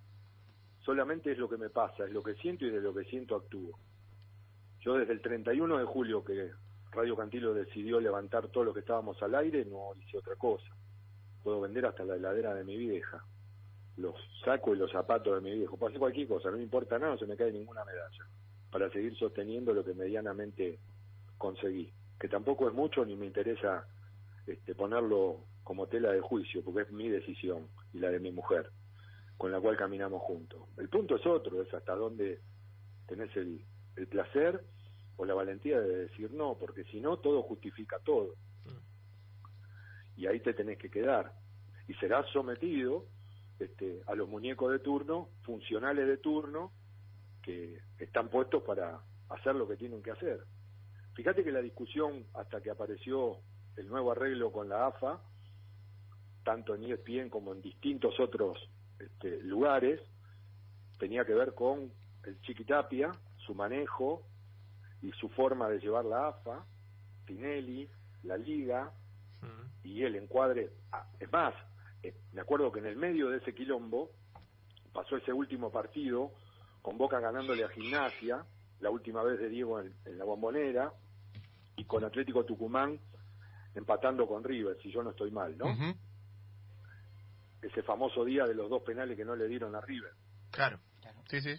Solamente 0.82 1.32
es 1.32 1.38
lo 1.38 1.50
que 1.50 1.58
me 1.58 1.70
pasa, 1.70 2.06
es 2.06 2.12
lo 2.12 2.22
que 2.22 2.36
siento 2.36 2.66
y 2.66 2.70
de 2.72 2.80
lo 2.82 2.94
que 2.94 3.04
siento 3.06 3.36
actúo. 3.36 3.80
Yo 4.82 4.94
desde 4.96 5.14
el 5.14 5.22
31 5.22 5.78
de 5.80 5.86
julio 5.86 6.24
que 6.24 6.52
Radio 6.92 7.16
Cantilo 7.18 7.54
decidió 7.54 8.00
levantar 8.00 8.48
todo 8.50 8.64
lo 8.64 8.74
que 8.74 8.80
estábamos 8.82 9.22
al 9.22 9.36
aire, 9.36 9.66
no 9.66 9.94
hice 10.00 10.18
otra 10.18 10.36
cosa. 10.36 10.70
Puedo 11.44 11.62
vender 11.62 11.86
hasta 11.86 12.04
la 12.06 12.16
heladera 12.16 12.54
de 12.54 12.64
mi 12.64 12.78
vieja, 12.78 13.24
los 13.98 14.16
sacos 14.44 14.76
y 14.76 14.80
los 14.80 14.92
zapatos 14.92 15.36
de 15.36 15.42
mi 15.42 15.58
viejo. 15.58 15.78
Puedo 15.78 15.90
hacer 15.90 16.00
cualquier 16.00 16.28
cosa, 16.28 16.52
no 16.52 16.58
me 16.58 16.64
importa 16.64 17.00
nada, 17.00 17.14
no 17.14 17.18
se 17.18 17.26
me 17.26 17.38
cae 17.38 17.52
ninguna 17.52 17.86
medalla. 17.86 18.26
Para 18.70 18.90
seguir 18.92 19.16
sosteniendo 19.18 19.74
lo 19.74 19.86
que 19.86 19.94
medianamente 19.94 20.80
conseguí. 21.38 21.92
Que 22.20 22.28
tampoco 22.28 22.68
es 22.68 22.74
mucho 22.74 23.06
ni 23.06 23.16
me 23.16 23.26
interesa 23.26 23.88
este, 24.48 24.76
ponerlo 24.76 25.46
como 25.64 25.88
tela 25.88 26.12
de 26.12 26.22
juicio, 26.22 26.64
porque 26.64 26.82
es 26.82 26.92
mi 26.92 27.10
decisión 27.10 27.68
y 27.94 28.00
la 28.00 28.10
de 28.10 28.20
mi 28.20 28.32
mujer, 28.32 28.70
con 29.38 29.52
la 29.52 29.60
cual 29.60 29.78
caminamos 29.78 30.22
juntos. 30.22 30.62
El 30.78 30.90
punto 30.90 31.16
es 31.16 31.26
otro, 31.26 31.62
es 31.62 31.74
hasta 31.74 31.96
dónde 31.96 32.40
tenés 33.08 33.36
el, 33.36 33.66
el 33.96 34.08
placer 34.08 34.64
o 35.18 35.26
la 35.26 35.34
valentía 35.34 35.80
de 35.80 36.08
decir 36.08 36.32
no, 36.32 36.56
porque 36.60 36.84
si 36.86 37.00
no, 37.00 37.18
todo 37.18 37.42
justifica 37.44 38.00
todo. 38.00 38.36
Y 40.18 40.28
ahí 40.28 40.40
te 40.40 40.54
tenés 40.54 40.78
que 40.78 40.90
quedar. 40.90 41.34
Y 41.88 41.94
serás 41.96 42.26
sometido 42.32 43.06
este, 43.60 44.02
a 44.08 44.16
los 44.16 44.28
muñecos 44.28 44.72
de 44.72 44.80
turno, 44.80 45.30
funcionales 45.44 46.08
de 46.08 46.18
turno, 46.18 46.72
que 47.42 47.80
están 48.00 48.30
puestos 48.30 48.64
para 48.64 49.00
hacer 49.30 49.56
lo 49.56 49.68
que 49.68 49.78
tienen 49.78 50.02
que 50.02 50.12
hacer. 50.12 50.44
Fíjate 51.14 51.44
que 51.44 51.52
la 51.52 51.62
discusión, 51.62 52.26
hasta 52.34 52.62
que 52.62 52.70
apareció 52.70 53.38
el 53.78 53.88
nuevo 53.88 54.12
arreglo 54.12 54.52
con 54.52 54.68
la 54.68 54.88
AFA, 54.88 55.22
tanto 56.44 56.76
en 56.76 56.84
ESPN 56.84 57.30
como 57.30 57.54
en 57.54 57.62
distintos 57.62 58.20
otros 58.20 58.58
este, 59.00 59.42
lugares, 59.42 60.02
tenía 61.00 61.26
que 61.26 61.34
ver 61.34 61.54
con 61.54 61.92
el 62.24 62.42
Chiquitapia, 62.42 63.12
su 63.38 63.54
manejo 63.54 64.24
y 65.02 65.12
su 65.12 65.30
forma 65.30 65.70
de 65.70 65.80
llevar 65.80 66.06
la 66.06 66.28
AFA, 66.28 66.66
Tinelli, 67.26 67.90
la 68.24 68.38
Liga 68.38 68.92
y 69.84 70.04
el 70.04 70.16
encuadre. 70.16 70.72
Ah, 70.92 71.08
es 71.20 71.32
más, 71.32 71.54
me 72.34 72.42
acuerdo 72.42 72.72
que 72.72 72.80
en 72.80 72.86
el 72.88 72.96
medio 72.96 73.30
de 73.30 73.38
ese 73.38 73.54
quilombo 73.54 74.12
pasó 74.94 75.18
ese 75.18 75.34
último 75.34 75.72
partido 75.72 76.32
con 76.82 76.98
Boca 76.98 77.20
ganándole 77.20 77.64
a 77.64 77.70
Gimnasia, 77.70 78.46
la 78.80 78.90
última 78.90 79.24
vez 79.24 79.40
de 79.40 79.50
Diego 79.50 79.80
en, 79.80 80.18
la 80.18 80.24
bombonera, 80.24 80.94
y 81.76 81.86
con 81.86 82.04
Atlético 82.04 82.46
Tucumán 82.46 83.00
empatando 83.74 84.28
con 84.28 84.44
River, 84.44 84.78
si 84.82 84.92
yo 84.92 85.04
no 85.04 85.10
estoy 85.10 85.32
mal, 85.32 85.58
¿no? 85.58 85.66
Ese 87.62 87.82
famoso 87.82 88.24
día 88.24 88.46
de 88.46 88.54
los 88.54 88.70
dos 88.70 88.84
penales 88.84 89.18
que 89.18 89.26
no 89.26 89.36
le 89.36 89.48
dieron 89.48 89.76
a 89.76 89.82
River. 89.82 90.12
Claro, 90.52 90.80
sí, 91.28 91.42
sí. 91.42 91.56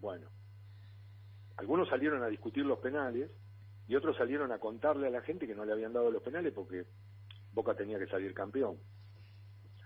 Bueno, 0.00 0.28
algunos 1.56 1.88
salieron 1.88 2.22
a 2.22 2.28
discutir 2.28 2.64
los 2.64 2.78
penales 2.78 3.30
y 3.86 3.96
otros 3.96 4.16
salieron 4.16 4.52
a 4.52 4.58
contarle 4.58 5.08
a 5.08 5.10
la 5.10 5.22
gente 5.22 5.46
que 5.46 5.54
no 5.54 5.64
le 5.64 5.72
habían 5.72 5.92
dado 5.92 6.10
los 6.10 6.22
penales 6.22 6.52
porque 6.54 6.86
Boca 7.52 7.74
tenía 7.74 7.98
que 7.98 8.06
salir 8.06 8.32
campeón. 8.32 8.78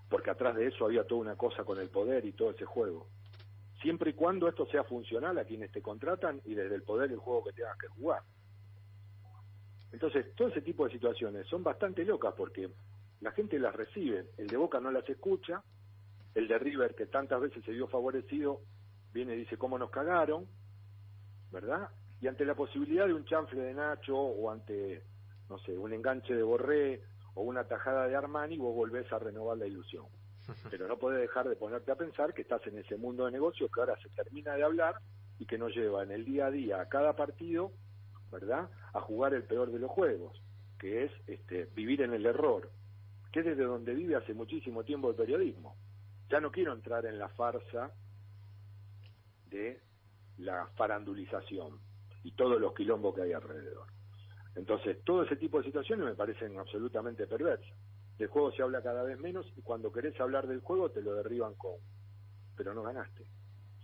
Porque 0.09 0.31
atrás 0.31 0.57
de 0.57 0.67
eso 0.67 0.87
había 0.87 1.05
toda 1.05 1.21
una 1.21 1.37
cosa 1.37 1.65
con 1.65 1.79
el 1.79 1.91
poder 1.91 2.25
y 2.25 2.33
todo 2.33 2.51
ese 2.51 2.65
juego 2.65 3.09
siempre 3.81 4.11
y 4.11 4.15
cuando 4.15 4.49
esto 4.49 4.67
sea 4.67 4.85
funcional 4.85 5.39
a 5.39 5.45
quienes 5.45 5.71
te 5.71 5.83
contratan 5.83 6.41
y 6.45 6.55
desde 6.55 6.75
el 6.75 6.83
poder 6.83 7.11
el 7.11 7.19
juego 7.19 7.45
que 7.45 7.53
tengas 7.53 7.79
que 7.79 7.89
jugar. 7.89 8.23
Entonces, 9.93 10.35
todo 10.35 10.49
ese 10.49 10.63
tipo 10.63 10.85
de 10.85 10.93
situaciones 10.93 11.47
son 11.47 11.63
bastante 11.63 12.05
locas 12.05 12.35
porque 12.37 12.71
la 13.21 13.33
gente 13.33 13.59
las 13.59 13.75
recibe, 13.75 14.27
el 14.37 14.47
de 14.47 14.57
Boca 14.57 14.81
no 14.81 14.91
las 14.91 15.09
escucha, 15.09 15.63
el 16.35 16.47
de 16.47 16.59
River 16.59 16.95
que 16.95 17.07
tantas 17.07 17.41
veces 17.41 17.65
se 17.65 17.73
vio 17.73 17.89
favorecido 17.89 18.61
viene 19.13 19.35
y 19.35 19.39
dice 19.39 19.57
cómo 19.57 19.79
nos 19.79 19.91
cagaron, 19.91 20.47
¿verdad? 21.51 21.89
Y 22.21 22.27
ante 22.27 22.45
la 22.45 22.55
posibilidad 22.55 23.07
de 23.07 23.15
un 23.15 23.25
chanfle 23.25 23.63
de 23.63 23.75
Nacho 23.75 24.17
o 24.17 24.51
ante, 24.51 25.03
no 25.49 25.59
sé, 25.61 25.77
un 25.77 25.93
enganche 25.93 26.35
de 26.35 26.43
Borré 26.43 27.03
o 27.39 27.43
una 27.43 27.63
tajada 27.65 28.09
de 28.09 28.17
Armani, 28.17 28.59
vos 28.59 28.75
volvés 28.75 29.11
a 29.13 29.19
renovar 29.21 29.57
la 29.57 29.67
ilusión. 29.67 30.07
pero 30.71 30.89
no 30.89 30.99
puedes 30.99 31.21
dejar 31.21 31.49
de 31.49 31.57
ponerte 31.57 31.93
a 31.93 31.97
pensar 31.97 32.35
que 32.35 32.43
estás 32.43 32.67
en 32.67 32.79
ese 32.79 32.97
mundo 32.97 33.27
de 33.27 33.33
negocios 33.33 33.71
que 33.73 33.81
ahora 33.81 33.97
se 34.03 34.09
termina 34.11 34.55
de 34.55 34.65
hablar 34.65 34.97
y 35.39 35.47
que 35.47 35.57
nos 35.57 35.73
lleva 35.75 36.03
en 36.03 36.11
el 36.11 36.25
día 36.25 36.47
a 36.47 36.51
día 36.51 36.81
a 36.81 36.89
cada 36.89 37.15
partido, 37.15 37.71
¿verdad?, 38.33 38.69
a 38.93 39.01
jugar 39.01 39.35
el 39.35 39.45
peor 39.45 39.71
de 39.71 39.79
los 39.79 39.91
juegos, 39.91 40.43
que 40.79 41.05
es 41.05 41.13
este, 41.29 41.67
vivir 41.77 42.03
en 42.03 42.13
el 42.13 42.27
error, 42.27 42.71
que 43.31 43.41
es 43.41 43.47
desde 43.47 43.65
donde 43.65 43.95
vive 43.95 44.17
hace 44.17 44.35
muchísimo 44.35 44.83
tiempo 44.83 45.11
el 45.11 45.17
periodismo. 45.17 45.77
Ya 46.31 46.41
no 46.41 46.51
quiero 46.51 46.73
entrar 46.73 47.07
en 47.07 47.19
la 47.19 47.29
farsa 47.29 47.93
de 49.47 49.81
la 50.39 50.67
farandulización 50.77 51.79
y 52.25 52.33
todos 52.33 52.61
los 52.61 52.75
quilombos 52.75 53.15
que 53.15 53.23
hay 53.23 53.33
alrededor. 53.33 53.98
Entonces, 54.59 54.99
todo 55.05 55.23
ese 55.23 55.37
tipo 55.37 55.59
de 55.59 55.65
situaciones 55.65 56.05
me 56.05 56.15
parecen 56.15 56.59
absolutamente 56.59 57.29
perversas. 57.29 57.73
Del 58.19 58.27
juego 58.27 58.51
se 58.51 58.63
habla 58.63 58.83
cada 58.83 59.05
vez 59.05 59.17
menos 59.21 59.47
y 59.57 59.63
cuando 59.63 59.93
querés 59.93 60.21
hablar 60.21 60.49
del 60.49 60.61
juego 60.61 60.91
te 60.91 61.01
lo 61.01 61.15
derriban 61.15 61.55
con, 61.55 61.77
pero 62.57 62.75
no 62.75 62.83
ganaste. 62.83 63.25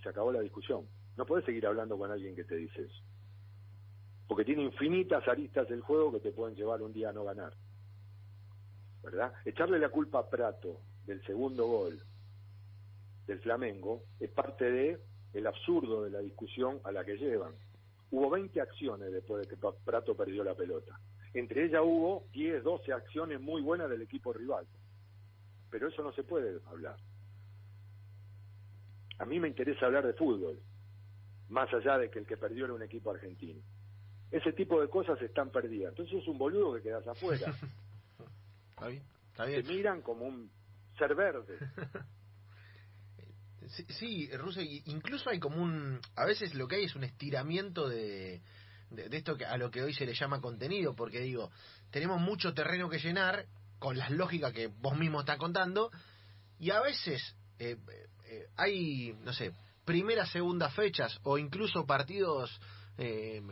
Se 0.03 0.09
acabó 0.09 0.33
la 0.33 0.41
discusión. 0.41 0.89
No 1.17 1.27
podés 1.27 1.45
seguir 1.45 1.65
hablando 1.65 1.97
con 1.97 2.11
alguien 2.11 2.35
que 2.35 2.43
te 2.43 2.57
dice 2.57 2.83
eso. 2.83 3.03
Porque 4.27 4.45
tiene 4.45 4.65
infinitas 4.65 5.27
aristas 5.29 5.69
del 5.69 5.81
juego 5.81 6.11
que 6.11 6.19
te 6.19 6.33
pueden 6.33 6.57
llevar 6.57 6.83
un 6.83 6.93
día 6.93 7.11
a 7.11 7.13
no 7.13 7.23
ganar. 7.23 7.55
¿Verdad? 9.05 9.33
Echarle 9.45 9.79
la 9.79 9.91
culpa 9.91 10.19
a 10.19 10.29
Prato 10.29 10.81
del 11.07 11.25
segundo 11.25 11.67
gol 11.69 12.03
del 13.29 13.39
Flamengo 13.39 14.03
es 14.19 14.31
parte 14.31 14.69
de 14.69 14.99
el 15.35 15.47
absurdo 15.47 16.03
de 16.03 16.11
la 16.11 16.19
discusión 16.19 16.81
a 16.83 16.91
la 16.91 17.05
que 17.05 17.17
llevan. 17.17 17.53
Hubo 18.15 18.31
20 18.31 18.61
acciones 18.61 19.11
después 19.11 19.43
de 19.43 19.49
que 19.49 19.61
Prato 19.85 20.17
perdió 20.17 20.45
la 20.45 20.55
pelota. 20.55 21.01
Entre 21.33 21.65
ellas 21.65 21.81
hubo 21.83 22.29
10, 22.33 22.63
12 22.63 22.93
acciones 22.93 23.41
muy 23.41 23.61
buenas 23.61 23.91
del 23.91 24.03
equipo 24.03 24.33
rival. 24.33 24.65
Pero 25.69 25.89
eso 25.89 26.01
no 26.05 26.13
se 26.13 26.23
puede 26.23 26.61
hablar. 26.67 26.97
A 29.19 29.25
mí 29.25 29.41
me 29.41 29.49
interesa 29.49 29.87
hablar 29.87 30.07
de 30.07 30.13
fútbol, 30.13 30.61
más 31.49 31.75
allá 31.75 31.99
de 31.99 32.09
que 32.09 32.21
el 32.21 32.27
que 32.27 32.37
perdió 32.37 32.67
era 32.67 32.75
un 32.75 32.85
equipo 32.85 33.11
argentino. 33.11 33.61
Ese 34.31 34.53
tipo 34.53 34.81
de 34.81 34.89
cosas 34.89 35.21
están 35.21 35.51
perdidas. 35.51 35.91
Entonces 35.91 36.23
es 36.23 36.29
un 36.29 36.39
boludo 36.39 36.75
que 36.75 36.83
quedas 36.83 37.07
afuera. 37.09 37.53
está 38.71 38.87
bien, 38.87 39.03
está 39.33 39.45
bien. 39.47 39.65
Te 39.65 39.73
miran 39.73 40.03
como 40.03 40.25
un 40.27 40.49
ser 40.97 41.17
verde. 41.17 41.59
Sí, 43.75 43.87
sí 43.89 44.31
incluso 44.87 45.31
hay 45.31 45.41
como 45.41 45.63
un... 45.63 46.01
A 46.17 46.25
veces 46.25 46.55
lo 46.55 46.69
que 46.69 46.77
hay 46.77 46.85
es 46.85 46.95
un 46.95 47.05
estiramiento 47.05 47.89
de, 47.89 48.41
de, 48.91 49.17
esto 49.17 49.37
que, 49.37 49.45
a 49.45 49.57
lo 49.57 49.71
que 49.71 49.83
hoy 49.83 49.93
se 49.93 50.07
le 50.07 50.15
llama 50.15 50.41
contenido, 50.41 50.95
porque 50.95 51.21
digo, 51.21 51.51
tenemos 51.91 52.21
mucho 52.21 52.55
terreno 52.55 52.89
que 52.89 52.99
llenar 52.99 53.47
con 53.79 53.99
las 53.99 54.11
lógicas 54.11 54.53
que 54.53 54.69
vos 54.69 54.97
mismo 54.97 55.21
estás 55.21 55.39
contando, 55.39 55.91
y 56.59 56.71
a 56.71 56.81
veces 56.81 57.35
eh, 57.59 57.77
eh, 58.27 58.47
hay, 58.57 59.17
no 59.23 59.33
sé, 59.33 59.53
primeras, 59.85 60.31
segundas 60.31 60.73
fechas 60.75 61.19
o 61.25 61.37
incluso 61.39 61.85
partidos 61.85 62.59
eh, 62.97 63.43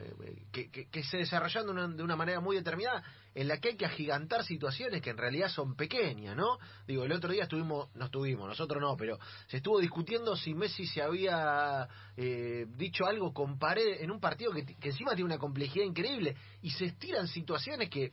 que, 0.52 0.70
que, 0.70 1.04
se 1.04 1.18
desarrollan 1.18 1.66
de 1.66 1.72
una, 1.72 1.88
de 1.88 2.02
una, 2.02 2.16
manera 2.16 2.40
muy 2.40 2.56
determinada, 2.56 3.02
en 3.34 3.48
la 3.48 3.58
que 3.58 3.70
hay 3.70 3.76
que 3.76 3.86
agigantar 3.86 4.44
situaciones 4.44 5.00
que 5.00 5.10
en 5.10 5.16
realidad 5.16 5.48
son 5.48 5.74
pequeñas, 5.74 6.36
¿no? 6.36 6.58
Digo, 6.86 7.04
el 7.04 7.12
otro 7.12 7.32
día 7.32 7.44
estuvimos, 7.44 7.94
no 7.94 8.06
estuvimos, 8.06 8.46
nosotros 8.46 8.80
no, 8.80 8.96
pero 8.96 9.18
se 9.46 9.58
estuvo 9.58 9.80
discutiendo 9.80 10.36
si 10.36 10.54
Messi 10.54 10.86
se 10.86 11.02
había 11.02 11.88
eh, 12.16 12.66
dicho 12.76 13.06
algo 13.06 13.32
con 13.32 13.58
pared 13.58 14.00
en 14.00 14.10
un 14.10 14.20
partido 14.20 14.52
que, 14.52 14.76
encima 14.82 15.14
tiene 15.14 15.24
una 15.24 15.38
complejidad 15.38 15.84
increíble 15.84 16.36
y 16.60 16.70
se 16.70 16.86
estiran 16.86 17.26
situaciones 17.26 17.88
que 17.88 18.10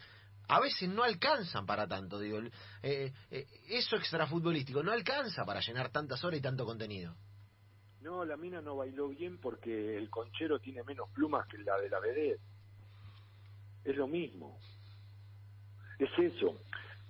a 0.47 0.59
veces 0.59 0.89
no 0.89 1.03
alcanzan 1.03 1.65
para 1.65 1.88
tanto, 1.88 2.19
digo, 2.19 2.39
eh, 2.81 3.11
eh, 3.29 3.47
eso 3.69 3.97
extrafutbolístico 3.97 4.81
no 4.81 4.91
alcanza 4.91 5.45
para 5.45 5.59
llenar 5.59 5.91
tantas 5.91 6.23
horas 6.23 6.39
y 6.39 6.41
tanto 6.41 6.65
contenido. 6.65 7.15
No, 8.01 8.23
la 8.23 8.38
mina 8.38 8.61
no 8.61 8.77
bailó 8.77 9.09
bien 9.09 9.39
porque 9.39 9.97
el 9.97 10.09
conchero 10.09 10.59
tiene 10.59 10.83
menos 10.83 11.09
plumas 11.11 11.45
que 11.47 11.57
la 11.57 11.77
de 11.77 11.89
la 11.89 11.99
vedette. 11.99 12.39
Es 13.83 13.95
lo 13.95 14.07
mismo. 14.07 14.57
Es 16.00 16.10
eso. 16.18 16.58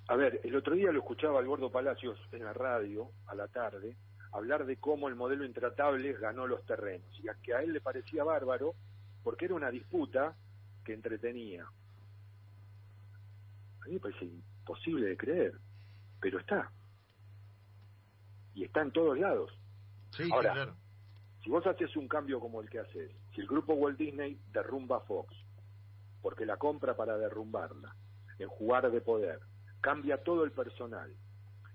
A 0.08 0.16
ver, 0.16 0.42
el 0.44 0.56
otro 0.56 0.74
día 0.74 0.92
lo 0.92 1.00
escuchaba 1.00 1.40
al 1.40 1.46
Gordo 1.46 1.72
Palacios 1.72 2.20
en 2.32 2.44
la 2.44 2.54
radio, 2.54 3.12
a 3.28 3.36
la 3.36 3.48
tarde, 3.48 3.96
hablar 4.32 4.66
de 4.66 4.78
cómo 4.78 5.08
el 5.08 5.16
modelo 5.16 5.46
intratable 5.46 6.14
ganó 6.14 6.48
los 6.48 6.66
terrenos. 6.66 7.08
Y 7.20 7.30
a 7.30 7.36
que 7.36 7.54
a 7.54 7.62
él 7.62 7.74
le 7.74 7.82
parecía 7.82 8.24
bárbaro 8.24 8.74
porque 9.24 9.46
era 9.46 9.54
una 9.54 9.70
disputa 9.70 10.36
que 10.84 10.94
entretenía. 10.94 11.64
A 13.82 13.86
mí 13.86 13.94
me 13.94 14.00
parece 14.00 14.26
imposible 14.26 15.06
de 15.06 15.18
creer, 15.18 15.54
pero 16.20 16.40
está. 16.40 16.72
Y 18.56 18.64
está 18.64 18.82
en 18.82 18.92
todos 18.92 19.18
lados. 19.20 19.52
Ahora, 20.32 20.74
si 21.44 21.52
vos 21.52 21.66
haces 21.68 21.96
un 21.96 22.08
cambio 22.08 22.40
como 22.40 22.62
el 22.62 22.70
que 22.70 22.80
haces, 22.80 23.12
si 23.36 23.42
el 23.42 23.48
grupo 23.48 23.74
Walt 23.74 24.00
Disney 24.00 24.40
derrumba 24.52 25.02
Fox, 25.02 25.36
porque 26.22 26.46
la 26.48 26.58
compra 26.58 26.96
para 26.96 27.18
derrumbarla, 27.18 27.96
en 28.40 28.50
jugar 28.50 28.90
de 28.90 29.02
poder, 29.02 29.40
cambia 29.82 30.24
todo 30.24 30.44
el 30.44 30.52
personal 30.52 31.14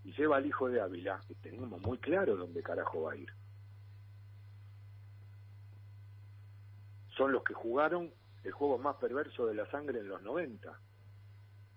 y 0.04 0.12
lleva 0.12 0.37
al 0.37 0.47
hijo 0.47 0.68
de 0.68 0.80
Ávila, 0.80 1.21
que 1.26 1.35
tenemos 1.37 1.80
muy 1.80 1.99
claro 1.99 2.37
dónde 2.37 2.62
carajo 2.62 3.02
va 3.02 3.12
a 3.12 3.16
ir. 3.16 3.33
Son 7.16 7.33
los 7.33 7.44
que 7.44 7.54
jugaron 7.54 8.12
el 8.42 8.52
juego 8.52 8.76
más 8.78 8.97
perverso 8.97 9.47
de 9.47 9.54
la 9.54 9.71
sangre 9.71 10.00
en 10.00 10.09
los 10.09 10.21
90. 10.23 10.78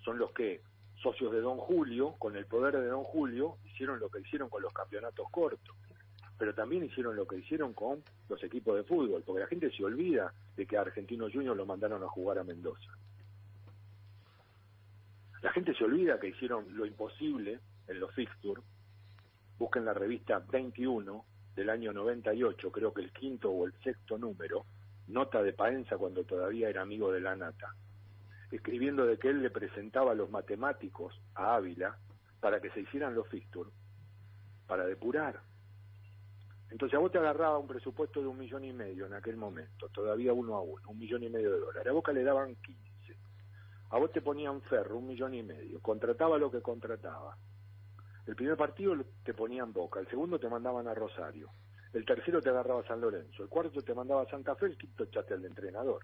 Son 0.03 0.17
los 0.17 0.32
que, 0.32 0.62
socios 1.01 1.32
de 1.32 1.41
Don 1.41 1.58
Julio, 1.58 2.15
con 2.17 2.36
el 2.36 2.46
poder 2.48 2.77
de 2.77 2.88
Don 2.88 3.03
Julio, 3.03 3.58
hicieron 3.65 4.00
lo 4.00 4.10
que 4.10 4.20
hicieron 4.20 4.50
con 4.50 4.63
los 4.63 4.74
campeonatos 4.74 5.29
cortos 5.29 5.75
pero 6.38 6.53
también 6.53 6.84
hicieron 6.84 7.15
lo 7.15 7.27
que 7.27 7.38
hicieron 7.38 7.74
con 7.74 8.03
los 8.29 8.44
equipos 8.44 8.75
de 8.75 8.84
fútbol, 8.84 9.24
porque 9.25 9.41
la 9.41 9.48
gente 9.48 9.72
se 9.72 9.84
olvida 9.84 10.32
de 10.56 10.65
que 10.65 10.77
a 10.77 10.82
Argentino 10.82 11.29
Juniors 11.32 11.58
lo 11.58 11.65
mandaron 11.65 12.03
a 12.03 12.08
jugar 12.08 12.38
a 12.38 12.44
Mendoza. 12.44 12.91
La 15.41 15.51
gente 15.51 15.74
se 15.75 15.84
olvida 15.84 16.20
que 16.20 16.29
hicieron 16.29 16.65
lo 16.75 16.86
imposible 16.86 17.60
en 17.88 18.00
los 18.00 18.13
fixtures. 18.13 18.63
Busquen 19.58 19.86
la 19.86 19.94
revista 19.94 20.39
21 20.39 21.25
del 21.56 21.70
año 21.70 21.94
98, 21.94 22.72
creo 22.72 22.94
que 22.94 23.01
el 23.01 23.12
quinto 23.12 23.50
o 23.50 23.65
el 23.65 23.74
sexto 23.84 24.17
número, 24.17 24.65
nota 25.08 25.41
de 25.41 25.53
Paenza 25.53 25.98
cuando 25.98 26.24
todavía 26.24 26.70
era 26.70 26.82
amigo 26.82 27.12
de 27.12 27.22
la 27.22 27.36
Nata, 27.36 27.74
escribiendo 28.51 29.06
de 29.06 29.17
que 29.17 29.29
él 29.29 29.41
le 29.41 29.50
presentaba 29.50 30.12
a 30.12 30.15
los 30.15 30.29
matemáticos 30.29 31.20
a 31.34 31.56
Ávila 31.56 31.98
para 32.39 32.60
que 32.60 32.70
se 32.72 32.82
hicieran 32.82 33.15
los 33.15 33.27
fixtures, 33.27 33.74
para 34.67 34.86
depurar. 34.86 35.41
Entonces 36.70 36.96
a 36.96 37.00
vos 37.00 37.12
te 37.12 37.17
agarraba 37.17 37.58
un 37.58 37.67
presupuesto 37.67 38.22
de 38.22 38.27
un 38.27 38.38
millón 38.38 38.63
y 38.63 38.74
medio 38.74 39.06
en 39.06 39.13
aquel 39.13 39.38
momento, 39.38 39.89
todavía 39.89 40.34
uno 40.34 40.56
a 40.56 40.62
uno, 40.62 40.82
un 40.88 41.00
millón 41.00 41.24
y 41.24 41.29
medio 41.29 41.51
de 41.51 41.60
dólares. 41.60 41.89
A 41.89 41.94
Boca 41.94 42.12
le 42.12 42.24
daban 42.24 42.56
15. 42.56 42.87
A 43.89 43.98
vos 43.98 44.12
te 44.12 44.22
ponían 44.22 44.62
ferro, 44.63 44.98
un 44.98 45.08
millón 45.08 45.34
y 45.34 45.44
medio. 45.44 45.79
Contrataba 45.82 46.38
lo 46.38 46.51
que 46.51 46.62
contrataba. 46.62 47.38
El 48.25 48.36
primer 48.36 48.58
partido 48.58 48.94
te 49.24 49.34
ponían 49.34 49.72
Boca, 49.72 50.01
el 50.01 50.08
segundo 50.10 50.38
te 50.38 50.50
mandaban 50.50 50.86
a 50.88 50.94
Rosario, 50.94 51.50
el 51.94 52.06
tercero 52.06 52.41
te 52.41 52.50
agarraba 52.50 52.86
San 52.86 53.00
Lorenzo, 53.00 53.41
el 53.41 53.48
cuarto 53.48 53.82
te 53.82 53.94
mandaba 53.94 54.24
a 54.24 54.29
Santa 54.29 54.53
Fe, 54.56 54.65
el 54.65 54.77
quinto 54.77 55.06
echaste 55.06 55.34
al 55.34 55.46
entrenador. 55.46 56.03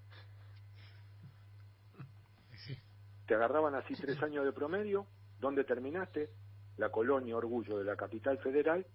Te 3.28 3.36
agarraban 3.36 3.76
así 3.76 3.94
tres 3.96 4.22
años 4.24 4.46
de 4.46 4.54
promedio, 4.54 5.06
¿dónde 5.40 5.66
terminaste? 5.66 6.30
La 6.78 6.90
colonia 6.90 7.36
Orgullo 7.36 7.78
de 7.78 7.84
la 7.84 7.98
capital 7.98 8.38
federal 8.40 8.86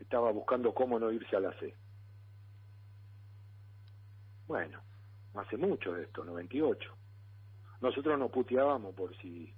estaba 0.00 0.32
buscando 0.32 0.74
cómo 0.74 0.98
no 0.98 1.12
irse 1.12 1.36
a 1.36 1.40
la 1.40 1.52
C. 1.58 1.72
Bueno, 4.48 4.80
hace 5.34 5.56
mucho 5.56 5.92
de 5.94 6.04
esto, 6.04 6.24
98. 6.24 6.96
Nosotros 7.86 8.18
nos 8.18 8.32
puteábamos 8.32 8.96
por 8.96 9.16
si 9.18 9.54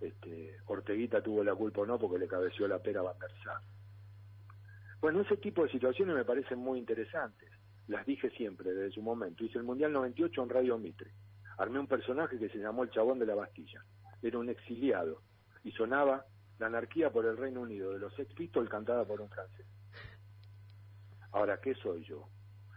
este, 0.00 0.56
Orteguita 0.66 1.22
tuvo 1.22 1.44
la 1.44 1.54
culpa 1.54 1.82
o 1.82 1.86
no 1.86 1.96
porque 1.96 2.18
le 2.18 2.26
cabeció 2.26 2.66
la 2.66 2.80
pera 2.80 2.98
a 2.98 3.04
Van 3.04 3.14
Bueno, 5.00 5.20
ese 5.20 5.36
tipo 5.36 5.62
de 5.62 5.70
situaciones 5.70 6.16
me 6.16 6.24
parecen 6.24 6.58
muy 6.58 6.80
interesantes. 6.80 7.48
Las 7.86 8.04
dije 8.04 8.30
siempre 8.30 8.74
desde 8.74 8.94
su 8.96 9.00
momento. 9.00 9.44
Hice 9.44 9.58
el 9.58 9.64
Mundial 9.64 9.92
98 9.92 10.42
en 10.42 10.48
Radio 10.48 10.76
Mitre. 10.76 11.12
Armé 11.56 11.78
un 11.78 11.86
personaje 11.86 12.36
que 12.36 12.48
se 12.48 12.58
llamó 12.58 12.82
el 12.82 12.90
Chabón 12.90 13.20
de 13.20 13.26
la 13.26 13.36
Bastilla. 13.36 13.80
Era 14.20 14.38
un 14.38 14.48
exiliado 14.48 15.22
y 15.62 15.70
sonaba 15.70 16.26
la 16.58 16.66
anarquía 16.66 17.10
por 17.10 17.26
el 17.26 17.36
Reino 17.36 17.60
Unido 17.60 17.92
de 17.92 18.00
los 18.00 18.12
Sex 18.14 18.34
Pistols 18.34 18.68
cantada 18.68 19.04
por 19.04 19.20
un 19.20 19.28
francés. 19.28 19.66
Ahora, 21.30 21.60
¿qué 21.60 21.76
soy 21.76 22.02
yo? 22.02 22.26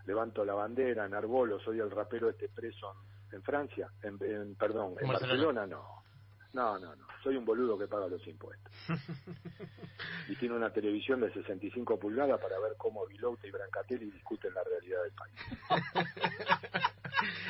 Levanto 0.06 0.46
la 0.46 0.54
bandera, 0.54 1.08
en 1.08 1.60
soy 1.64 1.80
el 1.80 1.90
rapero 1.90 2.30
este 2.30 2.50
preso 2.50 2.94
Francia, 3.42 3.90
en, 4.02 4.56
perdón, 4.56 4.96
en 5.00 5.08
Barcelona 5.08 5.66
no. 5.66 6.05
No, 6.56 6.80
no, 6.80 6.96
no. 6.96 7.06
Soy 7.22 7.36
un 7.36 7.44
boludo 7.44 7.78
que 7.78 7.86
paga 7.86 8.08
los 8.08 8.26
impuestos. 8.26 8.72
y 10.30 10.36
tiene 10.38 10.56
una 10.56 10.72
televisión 10.72 11.20
de 11.20 11.30
65 11.34 12.00
pulgadas 12.00 12.40
para 12.40 12.58
ver 12.60 12.76
cómo 12.78 13.06
Vilouta 13.08 13.46
y 13.46 13.52
Brancatelli 13.52 14.10
discuten 14.10 14.54
la 14.54 14.64
realidad 14.64 15.00
del 15.04 15.12
país. 15.12 16.82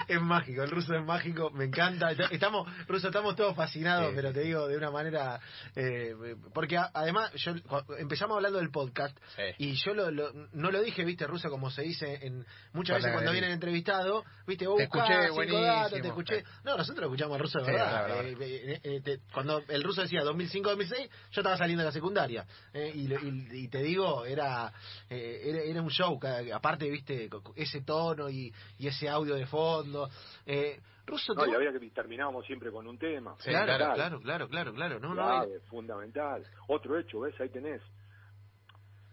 es 0.07 0.21
mágico, 0.21 0.63
el 0.63 0.71
ruso 0.71 0.95
es 0.95 1.05
mágico, 1.05 1.49
me 1.51 1.65
encanta. 1.65 2.11
Estamos, 2.31 2.67
ruso, 2.87 3.07
estamos 3.07 3.35
todos 3.35 3.55
fascinados, 3.55 4.11
pero 4.15 4.31
te 4.31 4.41
digo 4.41 4.67
de 4.67 4.77
una 4.77 4.91
manera. 4.91 5.39
Eh, 5.75 6.35
porque 6.53 6.77
además, 6.77 7.31
yo 7.33 7.53
empezamos 7.97 8.37
hablando 8.37 8.59
del 8.59 8.71
podcast 8.71 9.17
y 9.57 9.73
yo 9.73 9.93
lo, 9.93 10.11
no 10.53 10.71
lo 10.71 10.81
dije, 10.81 11.03
viste, 11.03 11.27
ruso, 11.27 11.49
como 11.49 11.69
se 11.69 11.83
dice 11.83 12.19
en 12.25 12.45
muchas 12.73 12.97
veces 12.97 13.13
cuando 13.13 13.31
vienen 13.31 13.51
entrevistados, 13.51 14.23
viste, 14.47 14.67
vos 14.67 14.77
te 14.77 14.83
escuché, 14.83 15.13
datos, 15.13 16.01
te 16.01 16.07
escuché. 16.07 16.43
No, 16.63 16.77
nosotros 16.77 17.05
escuchamos 17.05 17.35
al 17.35 17.41
ruso 17.41 17.59
de 17.59 17.71
verdad. 17.71 18.25
Eh, 18.25 18.79
eh, 18.83 18.94
cuando 19.33 19.61
el 19.67 19.83
ruso 19.83 20.01
decía 20.01 20.23
2005-2006, 20.23 21.09
yo 21.31 21.41
estaba 21.41 21.57
saliendo 21.57 21.81
de 21.81 21.89
la 21.89 21.91
secundaria. 21.91 22.45
Y, 22.73 23.67
te 23.67 23.81
digo, 23.83 24.25
era, 24.25 24.71
era, 25.09 25.81
un 25.81 25.89
show, 25.89 26.19
aparte, 26.53 26.89
viste, 26.89 27.29
ese 27.55 27.81
tono 27.81 28.29
y, 28.29 28.53
y 28.79 28.87
ese 28.87 29.09
audio 29.09 29.35
de 29.35 29.45
fondo. 29.45 30.09
Eh, 30.45 30.79
Russo, 31.05 31.35
no, 31.35 31.45
y 31.45 31.53
había 31.53 31.71
que 31.71 31.79
terminábamos 31.91 32.45
siempre 32.45 32.71
con 32.71 32.87
un 32.87 32.97
tema. 32.97 33.35
claro, 33.43 33.93
claro, 33.93 34.19
claro, 34.21 34.49
claro, 34.49 34.73
claro, 34.73 34.99
no, 34.99 35.13
no 35.13 35.45
fundamental. 35.69 36.43
Otro 36.67 36.97
hecho, 36.97 37.19
¿ves? 37.21 37.39
Ahí 37.39 37.49
tenés. 37.49 37.81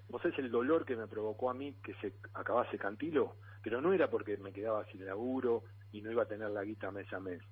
¿Vos 0.09 0.21
sabés 0.23 0.39
el 0.39 0.51
dolor 0.51 0.85
que 0.85 0.97
me 0.97 1.07
provocó 1.07 1.51
a 1.51 1.55
mí 1.55 1.75
que 1.83 1.95
se 1.95 2.15
acabase 2.35 2.79
Cantilo? 2.79 3.37
Pero 3.63 3.81
no 3.81 3.93
era 3.93 4.09
porque 4.09 4.37
me 4.39 4.53
quedaba 4.53 4.85
sin 4.87 5.05
laburo 5.05 5.65
y 5.93 6.01
no 6.01 6.11
iba 6.11 6.23
a 6.23 6.27
tener 6.27 6.51
la 6.51 6.65
guita 6.65 6.91
mes 6.91 7.11
a 7.13 7.21
mes. 7.21 7.43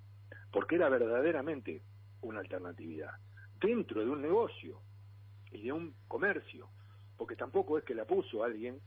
Porque 0.52 0.76
era 0.76 0.88
verdaderamente 0.88 1.82
una 2.22 2.40
alternatividad. 2.40 3.12
Dentro 3.60 4.00
de 4.00 4.10
un 4.10 4.22
negocio 4.22 4.80
y 5.52 5.62
de 5.62 5.72
un 5.72 5.94
comercio. 6.08 6.68
Porque 7.16 7.36
tampoco 7.36 7.76
es 7.76 7.84
que 7.84 7.94
la 7.94 8.06
puso 8.06 8.42
alguien 8.42 8.80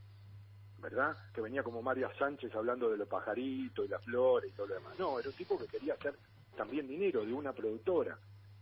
¿verdad? 0.83 1.15
Que 1.33 1.39
venía 1.39 1.63
como 1.63 1.81
María 1.81 2.11
Sánchez 2.19 2.53
hablando 2.53 2.89
de 2.89 2.97
los 2.97 3.07
pajaritos 3.07 3.85
y 3.85 3.87
las 3.87 4.03
flores 4.03 4.51
y 4.51 4.53
todo 4.53 4.67
lo 4.67 4.75
demás. 4.75 4.99
No, 4.99 5.17
era 5.17 5.29
un 5.29 5.35
tipo 5.35 5.57
que 5.57 5.65
quería 5.65 5.93
hacer 5.93 6.13
también 6.57 6.89
dinero 6.89 7.25
de 7.25 7.31
una 7.31 7.53
productora, 7.53 8.19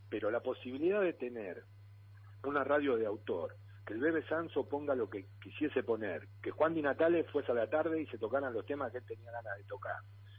pero 0.08 0.30
la 0.30 0.40
posibilidad 0.40 1.02
de 1.02 1.14
tener 1.14 1.64
una 2.44 2.64
radio 2.64 2.96
de 2.96 3.08
autor, 3.08 3.56
que 3.86 3.94
el 3.94 4.00
Bebe 4.00 4.24
Sanso 4.28 4.70
ponga 4.70 4.94
lo 4.94 5.10
que 5.10 5.26
quisiese 5.42 5.82
poner, 5.82 6.28
que 6.44 6.52
Juan 6.52 6.76
Di 6.76 6.84
Natale 6.84 7.24
fuese 7.24 7.52
a 7.52 7.56
la 7.56 7.68
tarde 7.68 8.00
y 8.00 8.06
se 8.06 8.20
tocaran 8.20 8.54
los 8.54 8.68
temas 8.68 8.92
que 8.92 9.00
él 9.00 9.06
tenía 9.06 9.32
ganas 9.32 9.58
de 9.58 9.64
tocar, 9.64 9.98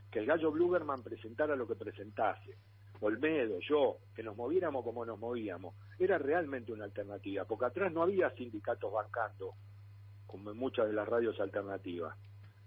que 0.08 0.20
el 0.20 0.26
gallo 0.26 0.52
Blugerman 0.52 1.02
presentara 1.02 1.56
lo 1.56 1.66
que 1.66 1.74
presentase, 1.74 2.58
Olmedo, 3.02 3.58
yo, 3.60 3.98
que 4.14 4.22
nos 4.22 4.36
moviéramos 4.36 4.84
como 4.84 5.04
nos 5.04 5.18
movíamos, 5.18 5.74
era 5.98 6.18
realmente 6.18 6.72
una 6.72 6.84
alternativa, 6.84 7.44
porque 7.44 7.66
atrás 7.66 7.92
no 7.92 8.02
había 8.02 8.30
sindicatos 8.30 8.92
bancando 8.92 9.54
como 10.26 10.52
en 10.52 10.56
muchas 10.56 10.86
de 10.86 10.92
las 10.92 11.08
radios 11.08 11.38
alternativas. 11.40 12.16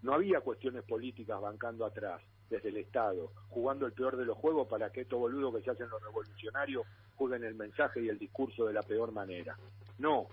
No 0.01 0.13
había 0.13 0.41
cuestiones 0.41 0.83
políticas 0.83 1.39
bancando 1.39 1.85
atrás, 1.85 2.21
desde 2.49 2.69
el 2.69 2.77
Estado, 2.77 3.31
jugando 3.47 3.85
el 3.85 3.93
peor 3.93 4.17
de 4.17 4.25
los 4.25 4.37
juegos 4.37 4.67
para 4.67 4.91
que 4.91 5.01
estos 5.01 5.19
boludos 5.19 5.55
que 5.55 5.61
se 5.61 5.71
hacen 5.71 5.89
los 5.89 6.03
revolucionarios 6.03 6.85
jueguen 7.15 7.45
el 7.45 7.55
mensaje 7.55 8.01
y 8.01 8.09
el 8.09 8.19
discurso 8.19 8.65
de 8.65 8.73
la 8.73 8.83
peor 8.83 9.13
manera. 9.13 9.57
No, 9.97 10.27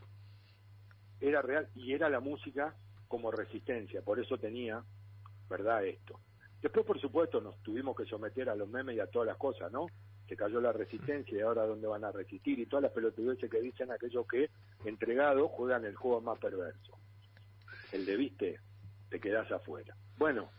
era 1.21 1.43
real 1.43 1.69
y 1.77 1.93
era 1.93 2.11
la 2.11 2.19
música 2.21 2.75
como 3.07 3.31
resistencia, 3.31 4.03
por 4.03 4.19
eso 4.19 4.37
tenía, 4.37 4.83
¿verdad? 5.49 5.87
Esto. 5.87 6.19
Después, 6.63 6.87
por 6.87 7.01
supuesto, 7.01 7.41
nos 7.41 7.61
tuvimos 7.63 7.97
que 7.97 8.05
someter 8.05 8.49
a 8.49 8.55
los 8.55 8.69
memes 8.69 8.97
y 8.97 9.01
a 9.01 9.09
todas 9.09 9.27
las 9.27 9.37
cosas, 9.37 9.71
¿no? 9.73 9.87
Se 10.29 10.37
cayó 10.37 10.61
la 10.61 10.73
resistencia 10.73 11.37
y 11.37 11.41
ahora 11.41 11.67
dónde 11.67 11.89
van 11.89 12.05
a 12.05 12.13
resistir 12.13 12.59
y 12.61 12.67
todas 12.67 12.85
las 12.85 12.93
pelotudeces 12.93 13.51
que 13.51 13.61
dicen 13.61 13.91
aquellos 13.91 14.27
que, 14.27 14.49
entregados, 14.85 15.51
juegan 15.51 15.85
el 15.85 15.97
juego 15.97 16.21
más 16.21 16.39
perverso 16.39 16.99
el 17.93 18.07
de 18.07 18.17
viste, 18.17 18.59
te 19.11 19.21
quedás 19.21 19.51
afuera. 19.53 19.95
Bueno, 20.19 20.51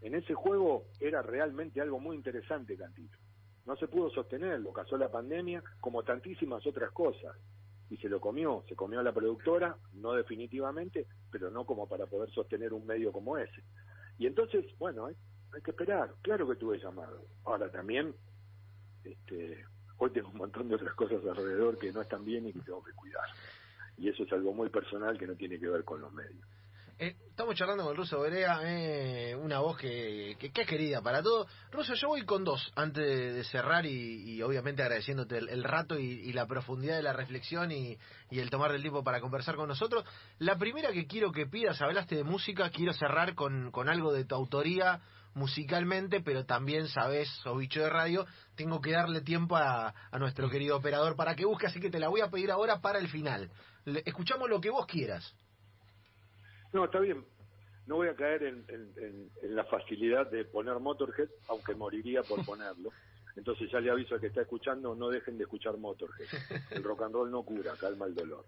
en 0.00 0.14
ese 0.14 0.34
juego 0.34 0.86
era 0.98 1.22
realmente 1.22 1.80
algo 1.80 2.00
muy 2.00 2.16
interesante, 2.16 2.76
Cantito. 2.76 3.18
No 3.66 3.76
se 3.76 3.86
pudo 3.86 4.10
sostener, 4.10 4.60
lo 4.60 4.72
casó 4.72 4.96
la 4.96 5.10
pandemia, 5.10 5.62
como 5.80 6.02
tantísimas 6.02 6.66
otras 6.66 6.90
cosas. 6.90 7.36
Y 7.90 7.96
se 7.98 8.08
lo 8.08 8.20
comió, 8.20 8.64
se 8.68 8.76
comió 8.76 9.00
a 9.00 9.02
la 9.02 9.12
productora, 9.12 9.76
no 9.92 10.12
definitivamente, 10.14 11.06
pero 11.30 11.50
no 11.50 11.66
como 11.66 11.88
para 11.88 12.06
poder 12.06 12.30
sostener 12.30 12.72
un 12.72 12.86
medio 12.86 13.12
como 13.12 13.36
ese. 13.36 13.62
Y 14.18 14.26
entonces, 14.26 14.64
bueno, 14.78 15.08
hay, 15.52 15.62
que 15.62 15.70
esperar. 15.70 16.14
Claro 16.22 16.48
que 16.48 16.56
tuve 16.56 16.78
llamado. 16.78 17.24
Ahora 17.44 17.70
también, 17.70 18.14
este, 19.04 19.64
hoy 19.98 20.10
tengo 20.10 20.28
un 20.28 20.38
montón 20.38 20.68
de 20.68 20.76
otras 20.76 20.94
cosas 20.94 21.24
alrededor 21.24 21.78
que 21.78 21.92
no 21.92 22.02
están 22.02 22.24
bien 22.24 22.46
y 22.48 22.52
que 22.52 22.60
tengo 22.60 22.82
que 22.82 22.92
cuidar. 22.92 23.28
Y 23.98 24.08
eso 24.08 24.22
es 24.22 24.32
algo 24.32 24.52
muy 24.52 24.68
personal 24.68 25.18
que 25.18 25.26
no 25.26 25.34
tiene 25.34 25.58
que 25.58 25.68
ver 25.68 25.84
con 25.84 26.00
los 26.00 26.12
medios. 26.12 26.46
Eh, 27.02 27.16
estamos 27.30 27.54
charlando 27.54 27.84
con 27.84 27.96
Ruso 27.96 28.20
Berea, 28.20 28.60
eh, 28.62 29.34
una 29.34 29.60
voz 29.60 29.78
que, 29.78 30.32
es 30.32 30.66
querida 30.66 31.00
para 31.00 31.22
todos. 31.22 31.50
Ruso, 31.72 31.94
yo 31.94 32.08
voy 32.08 32.26
con 32.26 32.44
dos 32.44 32.70
antes 32.76 33.34
de, 33.34 33.42
cerrar 33.44 33.86
y, 33.86 34.42
obviamente 34.42 34.82
agradeciéndote 34.82 35.38
el, 35.38 35.64
rato 35.64 35.98
y, 35.98 36.30
la 36.34 36.46
profundidad 36.46 36.96
de 36.96 37.02
la 37.02 37.14
reflexión 37.14 37.72
y, 37.72 37.96
el 38.30 38.50
tomar 38.50 38.72
del 38.72 38.82
tiempo 38.82 39.02
para 39.02 39.22
conversar 39.22 39.56
con 39.56 39.68
nosotros. 39.68 40.04
La 40.40 40.58
primera 40.58 40.92
que 40.92 41.06
quiero 41.06 41.32
que 41.32 41.46
pidas, 41.46 41.80
hablaste 41.80 42.16
de 42.16 42.24
música, 42.24 42.68
quiero 42.68 42.92
cerrar 42.92 43.34
con, 43.34 43.70
con 43.70 43.88
algo 43.88 44.12
de 44.12 44.26
tu 44.26 44.34
autoría 44.34 45.00
musicalmente, 45.32 46.20
pero 46.20 46.44
también 46.44 46.86
sabes, 46.88 47.30
o 47.46 47.56
bicho 47.56 47.80
de 47.80 47.88
radio, 47.88 48.26
tengo 48.56 48.82
que 48.82 48.90
darle 48.90 49.22
tiempo 49.22 49.56
a, 49.56 49.94
nuestro 50.18 50.50
querido 50.50 50.76
operador 50.76 51.16
para 51.16 51.34
que 51.34 51.46
busque, 51.46 51.66
así 51.66 51.80
que 51.80 51.88
te 51.88 51.98
la 51.98 52.08
voy 52.08 52.20
a 52.20 52.28
pedir 52.28 52.50
ahora 52.50 52.82
para 52.82 52.98
el 52.98 53.08
final. 53.08 53.50
escuchamos 54.04 54.50
lo 54.50 54.60
que 54.60 54.68
vos 54.68 54.84
quieras. 54.84 55.34
No, 56.72 56.84
está 56.84 57.00
bien. 57.00 57.24
No 57.86 57.96
voy 57.96 58.08
a 58.08 58.14
caer 58.14 58.44
en, 58.44 59.30
la 59.42 59.64
facilidad 59.64 60.30
de 60.30 60.44
poner 60.44 60.78
Motorhead, 60.78 61.28
aunque 61.48 61.74
moriría 61.74 62.22
por 62.22 62.44
ponerlo. 62.44 62.90
Entonces 63.36 63.70
ya 63.70 63.80
le 63.80 63.90
aviso 63.90 64.14
al 64.14 64.20
que 64.20 64.28
está 64.28 64.42
escuchando, 64.42 64.94
no 64.94 65.08
dejen 65.08 65.38
de 65.38 65.44
escuchar 65.44 65.76
Motorhead. 65.76 66.28
El 66.70 66.82
rock 66.82 67.02
and 67.02 67.14
roll 67.14 67.30
no 67.30 67.42
cura, 67.42 67.72
calma 67.80 68.06
el 68.06 68.14
dolor. 68.14 68.44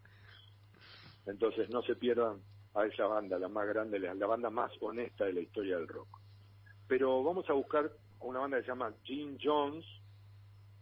Entonces 1.26 1.70
no 1.70 1.82
se 1.82 1.96
pierdan 1.96 2.40
a 2.74 2.86
esa 2.86 3.06
banda, 3.06 3.38
la 3.38 3.48
más 3.48 3.66
grande, 3.68 3.98
la 3.98 4.26
banda 4.26 4.50
más 4.50 4.72
honesta 4.80 5.24
de 5.24 5.32
la 5.32 5.40
historia 5.40 5.76
del 5.76 5.88
rock. 5.88 6.20
Pero 6.86 7.22
vamos 7.22 7.48
a 7.48 7.52
buscar 7.52 7.90
una 8.20 8.40
banda 8.40 8.58
que 8.58 8.64
se 8.64 8.68
llama 8.68 8.92
Gene 9.04 9.38
Jones 9.42 9.84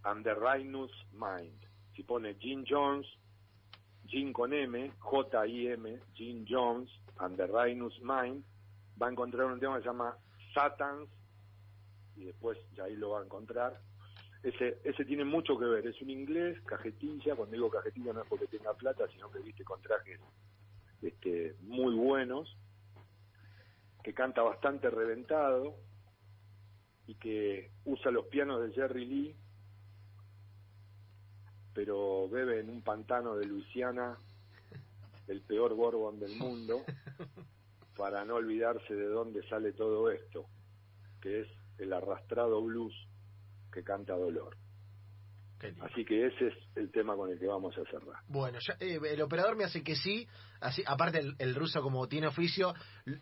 and 0.02 0.24
the 0.24 0.34
Rhinus 0.34 0.92
Mind. 1.12 1.66
Si 1.94 2.02
pone 2.02 2.34
Gene 2.34 2.64
Jones, 2.68 3.06
Gene 4.10 4.32
con 4.32 4.52
M, 4.52 4.92
J-I-M, 4.98 5.98
Gene 6.14 6.44
Jones 6.48 6.90
and 7.18 7.36
the 7.36 7.46
Rhinus 7.46 7.98
Mind, 8.00 8.44
va 9.00 9.06
a 9.06 9.10
encontrar 9.10 9.46
un 9.46 9.60
tema 9.60 9.76
que 9.76 9.82
se 9.82 9.88
llama 9.88 10.16
Satans, 10.52 11.08
y 12.16 12.24
después 12.24 12.58
ya 12.74 12.84
ahí 12.84 12.96
lo 12.96 13.10
va 13.10 13.20
a 13.20 13.24
encontrar. 13.24 13.80
Ese, 14.42 14.78
ese 14.84 15.04
tiene 15.04 15.24
mucho 15.24 15.58
que 15.58 15.66
ver, 15.66 15.86
es 15.86 16.00
un 16.02 16.10
inglés, 16.10 16.60
cajetilla, 16.62 17.36
cuando 17.36 17.54
digo 17.54 17.70
cajetilla 17.70 18.12
no 18.12 18.22
es 18.22 18.28
porque 18.28 18.46
tenga 18.46 18.74
plata, 18.74 19.06
sino 19.08 19.30
que 19.30 19.38
viste 19.40 19.64
con 19.64 19.80
trajes 19.80 20.18
este, 21.02 21.54
muy 21.60 21.94
buenos, 21.94 22.56
que 24.02 24.14
canta 24.14 24.42
bastante 24.42 24.90
reventado 24.90 25.76
y 27.06 27.14
que 27.14 27.70
usa 27.84 28.10
los 28.10 28.26
pianos 28.26 28.62
de 28.62 28.72
Jerry 28.72 29.04
Lee, 29.04 29.36
pero 31.74 32.28
bebe 32.28 32.60
en 32.60 32.70
un 32.70 32.82
pantano 32.82 33.36
de 33.36 33.46
Luisiana 33.46 34.16
el 35.28 35.40
peor 35.42 35.74
Borbón 35.74 36.18
del 36.18 36.36
mundo 36.36 36.82
para 37.96 38.24
no 38.24 38.36
olvidarse 38.36 38.94
de 38.94 39.06
dónde 39.06 39.46
sale 39.48 39.72
todo 39.72 40.10
esto, 40.10 40.46
que 41.20 41.42
es 41.42 41.48
el 41.78 41.92
arrastrado 41.92 42.62
blues 42.62 42.94
que 43.72 43.84
canta 43.84 44.16
Dolor. 44.16 44.56
Así 45.80 46.04
que 46.04 46.26
ese 46.26 46.48
es 46.48 46.54
el 46.74 46.90
tema 46.90 47.14
con 47.16 47.30
el 47.30 47.38
que 47.38 47.46
vamos 47.46 47.76
a 47.76 47.84
cerrar. 47.90 48.22
Bueno, 48.28 48.58
eh, 48.78 48.98
el 49.10 49.20
operador 49.20 49.56
me 49.56 49.64
hace 49.64 49.82
que 49.82 49.94
sí, 49.94 50.26
así 50.60 50.82
aparte 50.86 51.20
el, 51.38 51.54
ruso 51.54 51.82
como 51.82 52.08
tiene 52.08 52.28
oficio, 52.28 52.72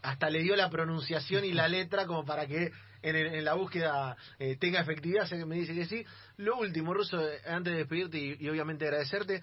hasta 0.03 0.31
le 0.31 0.43
dio 0.43 0.55
la 0.55 0.71
pronunciación 0.71 1.45
y 1.45 1.53
la 1.53 1.67
letra 1.69 2.07
como 2.07 2.25
para 2.25 2.47
que 2.47 2.71
en, 3.03 3.45
la 3.45 3.55
búsqueda 3.55 4.17
eh, 4.39 4.57
tenga 4.57 4.81
efectividad, 4.81 5.27
se 5.27 5.45
me 5.47 5.57
dice 5.57 5.75
que 5.75 5.87
sí. 5.87 6.05
Lo 6.37 6.59
último, 6.59 6.95
ruso, 6.95 7.21
eh, 7.21 7.41
antes 7.45 7.73
de 7.73 7.79
despedirte 7.81 8.19
y, 8.19 8.49
obviamente 8.49 8.85
agradecerte, 8.85 9.43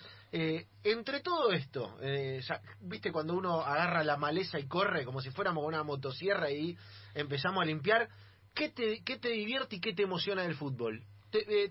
entre 0.83 1.19
todo 1.21 1.51
esto, 1.51 1.97
viste 2.81 3.11
cuando 3.11 3.33
uno 3.33 3.61
agarra 3.61 4.03
la 4.03 4.17
maleza 4.17 4.59
y 4.59 4.67
corre 4.67 5.05
como 5.05 5.21
si 5.21 5.31
fuéramos 5.31 5.63
con 5.63 5.73
una 5.73 5.83
motosierra 5.83 6.51
y 6.51 6.77
empezamos 7.13 7.61
a 7.61 7.65
limpiar, 7.65 8.09
¿qué 8.53 8.69
te, 8.69 9.01
qué 9.03 9.17
te 9.17 9.29
divierte 9.29 9.77
y 9.77 9.79
qué 9.79 9.93
te 9.93 10.03
emociona 10.03 10.43
del 10.43 10.55
fútbol? 10.55 11.03
Eh, 11.31 11.69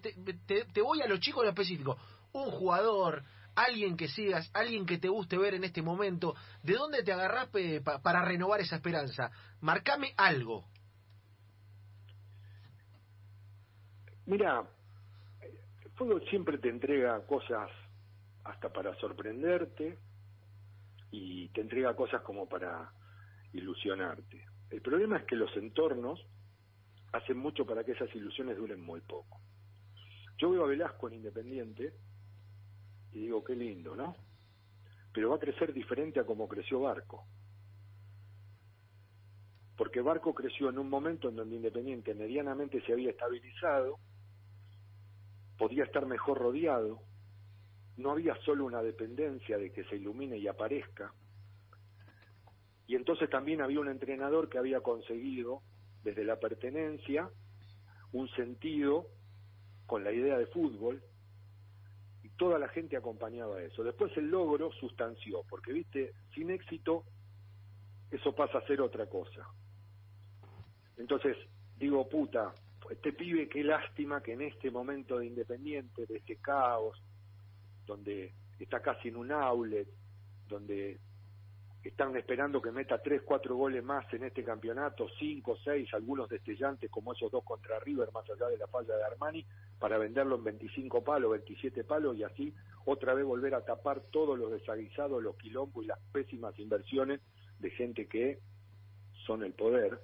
te, 0.73 0.83
voy 0.83 1.03
a 1.03 1.07
lo 1.07 1.19
chico, 1.19 1.41
a 1.41 1.45
lo 1.45 1.51
específico. 1.51 1.97
Un 2.33 2.51
jugador, 2.51 3.23
alguien 3.55 3.97
que 3.97 4.09
sigas, 4.09 4.51
alguien 4.55 4.87
que 4.87 4.99
te 4.99 5.09
guste 5.09 5.39
ver 5.39 5.55
en 5.55 5.65
este 5.65 5.83
momento, 5.83 6.35
¿de 6.63 6.75
dónde 6.75 7.03
te 7.03 7.13
agarras 7.13 7.49
para 8.03 8.25
renovar 8.25 8.61
esa 8.61 8.77
esperanza? 8.77 9.31
Marcame 9.61 10.13
algo. 10.17 10.65
Mira, 14.27 14.65
el 15.43 15.91
fútbol 15.93 16.25
siempre 16.31 16.59
te 16.59 16.71
entrega 16.71 17.25
cosas 17.27 17.71
hasta 18.45 18.73
para 18.73 18.95
sorprenderte 18.97 19.99
y 21.11 21.49
te 21.49 21.61
entrega 21.61 21.95
cosas 21.95 22.23
como 22.23 22.49
para 22.49 22.91
ilusionarte. 23.53 24.47
El 24.71 24.81
problema 24.81 25.19
es 25.19 25.25
que 25.25 25.37
los 25.37 25.55
entornos 25.57 26.21
hacen 27.15 27.39
mucho 27.39 27.65
para 27.65 27.85
que 27.85 27.93
esas 27.93 28.13
ilusiones 28.15 28.57
duren 28.57 28.81
muy 28.81 29.01
poco. 29.01 29.41
Yo 30.37 30.51
veo 30.51 30.65
a 30.65 30.69
Velasco 30.69 31.09
en 31.09 31.15
Independiente 31.15 31.95
y 33.13 33.21
digo, 33.21 33.45
qué 33.45 33.55
lindo, 33.55 33.95
¿no? 33.95 34.17
Pero 35.13 35.31
va 35.31 35.37
a 35.37 35.39
crecer 35.39 35.73
diferente 35.73 36.19
a 36.19 36.25
como 36.25 36.49
creció 36.49 36.81
Barco. 36.81 37.25
Porque 39.77 40.01
Barco 40.01 40.35
creció 40.35 40.71
en 40.71 40.79
un 40.79 40.91
momento 40.91 41.29
en 41.29 41.37
donde 41.37 41.55
Independiente 41.55 42.15
medianamente 42.15 42.81
se 42.85 42.93
había 42.93 43.11
estabilizado, 43.11 43.99
podía 45.57 45.85
estar 45.85 46.07
mejor 46.07 46.39
rodeado, 46.39 47.01
no 47.97 48.11
había 48.11 48.35
solo 48.45 48.65
una 48.65 48.83
dependencia 48.83 49.57
de 49.57 49.73
que 49.73 49.85
se 49.85 49.97
ilumine 49.97 50.37
y 50.37 50.49
aparezca, 50.49 51.15
y 52.87 52.97
entonces 52.97 53.31
también 53.31 53.63
había 53.63 53.81
un 53.81 53.89
entrenador 53.89 54.49
que 54.49 54.59
había 54.59 54.81
conseguido, 54.81 55.63
desde 56.05 56.25
la 56.25 56.39
pertenencia, 56.39 57.29
un 58.13 58.29
sentido 58.31 59.09
con 59.87 60.05
la 60.05 60.13
idea 60.13 60.39
de 60.39 60.47
fútbol 60.47 61.03
y 62.23 62.29
toda 62.31 62.59
la 62.59 62.69
gente 62.69 62.97
acompañaba 62.97 63.63
eso. 63.63 63.83
Después 63.83 64.17
el 64.17 64.31
logro 64.31 64.71
sustanció, 64.73 65.43
porque 65.49 65.73
viste, 65.73 66.13
sin 66.35 66.51
éxito 66.51 67.05
eso 68.11 68.35
pasa 68.35 68.59
a 68.59 68.67
ser 68.67 68.81
otra 68.81 69.07
cosa. 69.07 69.49
Entonces, 70.97 71.37
digo, 71.77 72.09
puta, 72.09 72.55
este 72.91 73.13
pibe, 73.13 73.49
qué 73.49 73.65
lástima 73.65 74.23
que 74.23 74.35
en 74.35 74.43
este 74.43 74.71
momento 74.71 75.19
de 75.19 75.27
independiente, 75.27 76.07
de 76.07 76.19
este 76.19 76.37
caos, 76.37 77.03
donde 77.87 78.33
está 78.59 78.81
casi 78.81 79.09
en 79.09 79.17
un 79.17 79.33
outlet, 79.33 79.89
donde 80.49 81.01
están 81.85 82.17
esperando 82.17 82.63
que 82.63 82.73
meta 82.73 83.03
tres, 83.03 83.23
cuatro 83.23 83.57
goles 83.57 83.85
más 83.85 84.11
en 84.15 84.25
este 84.25 84.43
campeonato, 84.43 85.07
cinco, 85.19 85.57
seis, 85.63 85.93
algunos 85.93 86.31
destellantes 86.31 86.91
como 86.91 87.13
esos 87.13 87.31
dos 87.31 87.45
contra 87.45 87.79
River, 87.79 88.11
más 88.13 88.25
allá 88.31 88.49
de 88.49 88.57
la 88.57 88.67
falla 88.67 88.97
de 88.97 89.05
Armani, 89.05 89.45
para 89.79 89.99
venderlo 89.99 90.37
en 90.37 90.45
25 90.45 91.05
palos, 91.05 91.33
27 91.33 91.85
palos 91.85 92.17
y 92.17 92.25
así 92.25 92.55
otra 92.87 93.13
vez 93.13 93.27
volver 93.27 93.55
a 93.55 93.65
tapar 93.65 94.01
todos 94.11 94.39
los 94.39 94.51
desaguisados, 94.51 95.23
los 95.23 95.37
quilombos 95.37 95.85
y 95.85 95.89
las 95.89 95.99
pésimas 96.11 96.59
inversiones 96.59 97.21
de 97.59 97.71
gente 97.71 98.07
que 98.07 98.39
son 99.27 99.43
el 99.43 99.53
poder. 99.53 100.01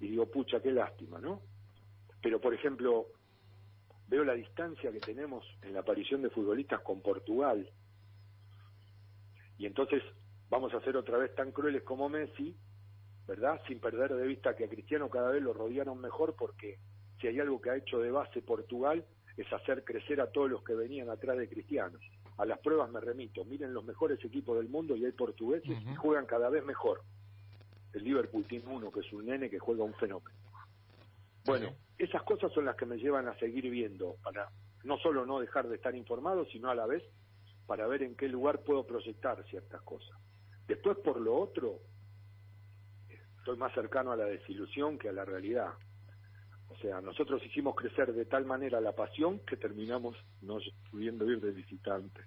Y 0.00 0.08
digo, 0.08 0.30
pucha, 0.30 0.60
qué 0.62 0.72
lástima, 0.72 1.20
¿no? 1.20 1.42
Pero, 2.22 2.40
por 2.40 2.54
ejemplo, 2.54 3.08
veo 4.08 4.24
la 4.24 4.34
distancia 4.34 4.90
que 4.90 5.00
tenemos 5.00 5.44
en 5.60 5.74
la 5.74 5.80
aparición 5.80 6.22
de 6.22 6.30
futbolistas 6.30 6.80
con 6.80 7.02
Portugal. 7.02 7.70
Y 9.58 9.66
entonces 9.66 10.02
vamos 10.50 10.72
a 10.74 10.80
ser 10.80 10.96
otra 10.96 11.18
vez 11.18 11.34
tan 11.34 11.52
crueles 11.52 11.82
como 11.82 12.08
Messi, 12.08 12.56
¿verdad? 13.26 13.60
Sin 13.66 13.80
perder 13.80 14.14
de 14.14 14.26
vista 14.26 14.54
que 14.54 14.64
a 14.64 14.68
Cristiano 14.68 15.08
cada 15.08 15.30
vez 15.30 15.42
lo 15.42 15.52
rodearon 15.52 16.00
mejor 16.00 16.34
porque 16.36 16.78
si 17.20 17.26
hay 17.26 17.40
algo 17.40 17.60
que 17.60 17.70
ha 17.70 17.76
hecho 17.76 17.98
de 17.98 18.10
base 18.10 18.42
Portugal 18.42 19.04
es 19.36 19.52
hacer 19.52 19.84
crecer 19.84 20.20
a 20.20 20.30
todos 20.30 20.50
los 20.50 20.62
que 20.62 20.74
venían 20.74 21.10
atrás 21.10 21.38
de 21.38 21.48
Cristiano. 21.48 21.98
A 22.36 22.44
las 22.44 22.58
pruebas 22.58 22.90
me 22.90 23.00
remito, 23.00 23.44
miren 23.44 23.72
los 23.72 23.84
mejores 23.84 24.22
equipos 24.24 24.56
del 24.58 24.68
mundo 24.68 24.96
y 24.96 25.04
hay 25.04 25.12
portugueses 25.12 25.70
y 25.70 25.94
juegan 25.94 26.26
cada 26.26 26.48
vez 26.50 26.64
mejor. 26.64 27.02
El 27.92 28.04
Liverpool 28.04 28.44
tiene 28.46 28.66
uno 28.66 28.90
que 28.90 29.00
es 29.00 29.12
un 29.12 29.26
nene 29.26 29.48
que 29.48 29.58
juega 29.58 29.84
un 29.84 29.94
fenómeno. 29.94 30.36
Bueno, 31.44 31.74
esas 31.98 32.22
cosas 32.22 32.52
son 32.52 32.64
las 32.64 32.76
que 32.76 32.86
me 32.86 32.96
llevan 32.96 33.28
a 33.28 33.38
seguir 33.38 33.68
viendo, 33.70 34.16
para 34.22 34.50
no 34.82 34.98
solo 34.98 35.26
no 35.26 35.40
dejar 35.40 35.68
de 35.68 35.76
estar 35.76 35.94
informado, 35.94 36.44
sino 36.46 36.70
a 36.70 36.74
la 36.74 36.86
vez 36.86 37.02
para 37.66 37.86
ver 37.86 38.02
en 38.02 38.16
qué 38.16 38.28
lugar 38.28 38.60
puedo 38.60 38.86
proyectar 38.86 39.42
ciertas 39.44 39.80
cosas. 39.82 40.16
Después, 40.66 40.96
por 40.98 41.20
lo 41.20 41.36
otro, 41.36 41.80
estoy 43.38 43.56
más 43.58 43.72
cercano 43.74 44.12
a 44.12 44.16
la 44.16 44.24
desilusión 44.24 44.98
que 44.98 45.08
a 45.08 45.12
la 45.12 45.24
realidad. 45.24 45.74
O 46.70 46.76
sea, 46.78 47.00
nosotros 47.00 47.44
hicimos 47.44 47.76
crecer 47.76 48.12
de 48.12 48.24
tal 48.24 48.46
manera 48.46 48.80
la 48.80 48.92
pasión 48.92 49.40
que 49.40 49.56
terminamos 49.56 50.16
no 50.40 50.58
pudiendo 50.90 51.30
ir 51.30 51.40
de 51.40 51.52
visitante. 51.52 52.22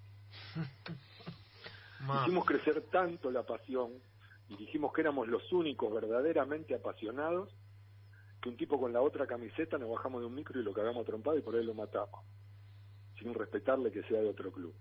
hicimos 2.21 2.45
crecer 2.45 2.81
tanto 2.91 3.31
la 3.31 3.43
pasión 3.43 3.93
y 4.49 4.55
dijimos 4.55 4.93
que 4.93 5.01
éramos 5.01 5.27
los 5.27 5.51
únicos 5.51 5.91
verdaderamente 5.91 6.75
apasionados 6.75 7.49
que 8.41 8.49
un 8.49 8.57
tipo 8.57 8.79
con 8.79 8.93
la 8.93 9.01
otra 9.01 9.25
camiseta 9.25 9.79
nos 9.79 9.89
bajamos 9.89 10.21
de 10.21 10.27
un 10.27 10.35
micro 10.35 10.59
y 10.59 10.63
lo 10.63 10.71
cagamos 10.71 11.05
trompado 11.05 11.37
y 11.37 11.41
por 11.41 11.55
ahí 11.55 11.63
lo 11.63 11.73
matamos, 11.73 12.23
sin 13.17 13.33
respetarle 13.33 13.91
que 13.91 14.03
sea 14.03 14.21
de 14.21 14.29
otro 14.29 14.51
club 14.51 14.75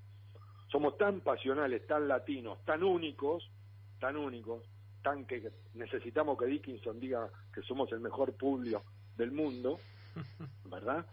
somos 0.77 0.99
tan 0.99 1.21
pasionales, 1.21 1.87
tan 1.87 2.07
latinos, 2.07 2.63
tan 2.67 2.83
únicos, 2.85 3.51
tan 3.99 4.15
únicos, 4.15 4.63
tan 5.03 5.25
que 5.25 5.51
necesitamos 5.73 6.37
que 6.37 6.45
Dickinson 6.45 7.01
diga 7.01 7.31
que 7.51 7.63
somos 7.63 7.91
el 7.93 8.01
mejor 8.01 8.35
público 8.35 8.85
del 9.17 9.33
mundo, 9.33 9.79
¿verdad? 10.65 11.07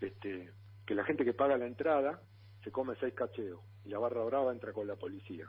Este, 0.00 0.48
que 0.86 0.94
la 0.94 1.02
gente 1.02 1.24
que 1.24 1.34
paga 1.34 1.58
la 1.58 1.66
entrada 1.66 2.22
se 2.62 2.70
come 2.70 2.94
seis 3.00 3.14
cacheos 3.14 3.58
y 3.84 3.88
la 3.88 3.98
barra 3.98 4.22
brava 4.22 4.52
entra 4.52 4.72
con 4.72 4.86
la 4.86 4.94
policía. 4.94 5.48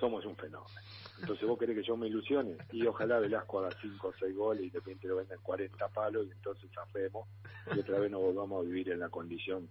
Somos 0.00 0.26
un 0.26 0.34
fenómeno. 0.34 0.80
Entonces 1.20 1.46
vos 1.46 1.56
querés 1.56 1.76
que 1.76 1.84
yo 1.84 1.96
me 1.96 2.08
ilusione 2.08 2.56
y 2.72 2.84
ojalá 2.88 3.20
Velasco 3.20 3.60
haga 3.60 3.70
cinco 3.80 4.08
o 4.08 4.14
seis 4.18 4.34
goles 4.34 4.64
y 4.64 4.70
de 4.70 4.80
repente 4.80 5.06
lo 5.06 5.14
vendan 5.14 5.38
40 5.40 5.88
palos 5.90 6.26
y 6.26 6.32
entonces 6.32 6.68
zafemos 6.74 7.28
y 7.72 7.78
otra 7.78 8.00
vez 8.00 8.10
nos 8.10 8.20
volvamos 8.20 8.64
a 8.64 8.66
vivir 8.66 8.90
en 8.90 8.98
la 8.98 9.10
condición 9.10 9.68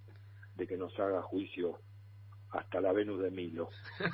de 0.55 0.67
que 0.67 0.77
nos 0.77 0.97
haga 0.99 1.21
juicio 1.21 1.79
hasta 2.53 2.79
la 2.79 2.93
Venus 2.93 3.19
de 3.21 3.31
Milo, 3.31 3.69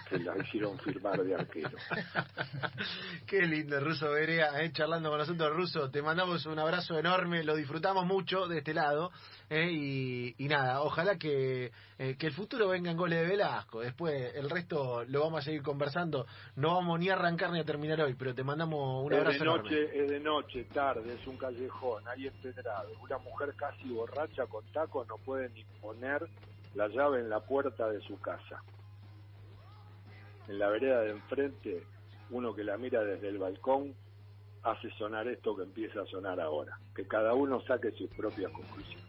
que 0.10 0.18
la 0.20 0.38
hicieron 0.38 0.78
firmar 0.80 1.22
de 1.22 1.36
arquero. 1.36 1.78
Qué 3.28 3.42
lindo, 3.42 3.80
Ruso 3.80 4.10
Berea, 4.12 4.62
eh, 4.62 4.72
charlando 4.72 5.10
con 5.10 5.20
nosotros, 5.20 5.56
Ruso. 5.56 5.92
Te 5.92 6.02
mandamos 6.02 6.46
un 6.46 6.58
abrazo 6.58 6.98
enorme, 6.98 7.44
lo 7.44 7.56
disfrutamos 7.56 8.06
mucho 8.06 8.48
de 8.48 8.60
este 8.60 8.74
lado. 8.74 9.12
Eh, 9.50 10.36
y, 10.38 10.48
nada, 10.48 10.82
ojalá 10.82 11.18
que, 11.18 11.72
eh, 11.98 12.16
que 12.18 12.28
el 12.28 12.34
futuro 12.34 12.70
venga 12.70 12.92
en 12.92 12.98
goles 12.98 13.22
de 13.22 13.28
Velasco. 13.28 13.82
Después 13.82 14.34
el 14.36 14.50
resto 14.50 15.04
lo 15.06 15.22
vamos 15.22 15.40
a 15.40 15.44
seguir 15.44 15.62
conversando. 15.62 16.26
No 16.56 16.76
vamos 16.76 17.00
ni 17.00 17.10
a 17.10 17.14
arrancar 17.14 17.52
ni 17.52 17.60
a 17.60 17.66
terminar 17.66 18.00
hoy, 18.02 18.14
pero 18.14 18.34
te 18.34 18.44
mandamos 18.44 19.06
un 19.06 19.14
abrazo 19.14 19.32
es 19.32 19.40
de 19.40 19.46
noche, 19.46 20.04
Es 20.04 20.10
de 20.10 20.20
noche, 20.20 20.64
tarde, 20.66 21.14
es 21.14 21.28
un 21.28 21.38
callejón, 21.38 22.08
ahí 22.08 22.28
empedrado. 22.28 22.90
Una 23.02 23.18
mujer 23.18 23.54
casi 23.56 23.90
borracha 23.90 24.46
con 24.46 24.64
tacos 24.72 25.08
no 25.08 25.18
puede 25.18 25.50
ni 25.50 25.66
poner 25.82 26.26
la 26.76 26.88
llave 26.88 27.20
en 27.20 27.30
la 27.30 27.40
puerta 27.40 27.90
de 27.90 28.02
su 28.02 28.20
casa. 28.20 28.64
En 30.48 30.60
la 30.60 30.70
vereda 30.70 31.02
de 31.02 31.12
enfrente 31.12 31.84
uno 32.32 32.54
que 32.54 32.64
la 32.64 32.78
mira 32.78 33.04
desde 33.04 33.28
el 33.28 33.38
balcón 33.38 33.94
hace 34.64 34.90
sonar 34.92 35.28
esto 35.28 35.56
que 35.56 35.64
empieza 35.64 36.02
a 36.02 36.06
sonar 36.06 36.40
ahora. 36.40 36.78
Que 36.96 37.08
cada 37.08 37.34
uno 37.34 37.62
saque 37.62 37.92
sus 37.92 38.10
propias 38.12 38.52
conclusiones. 38.52 39.09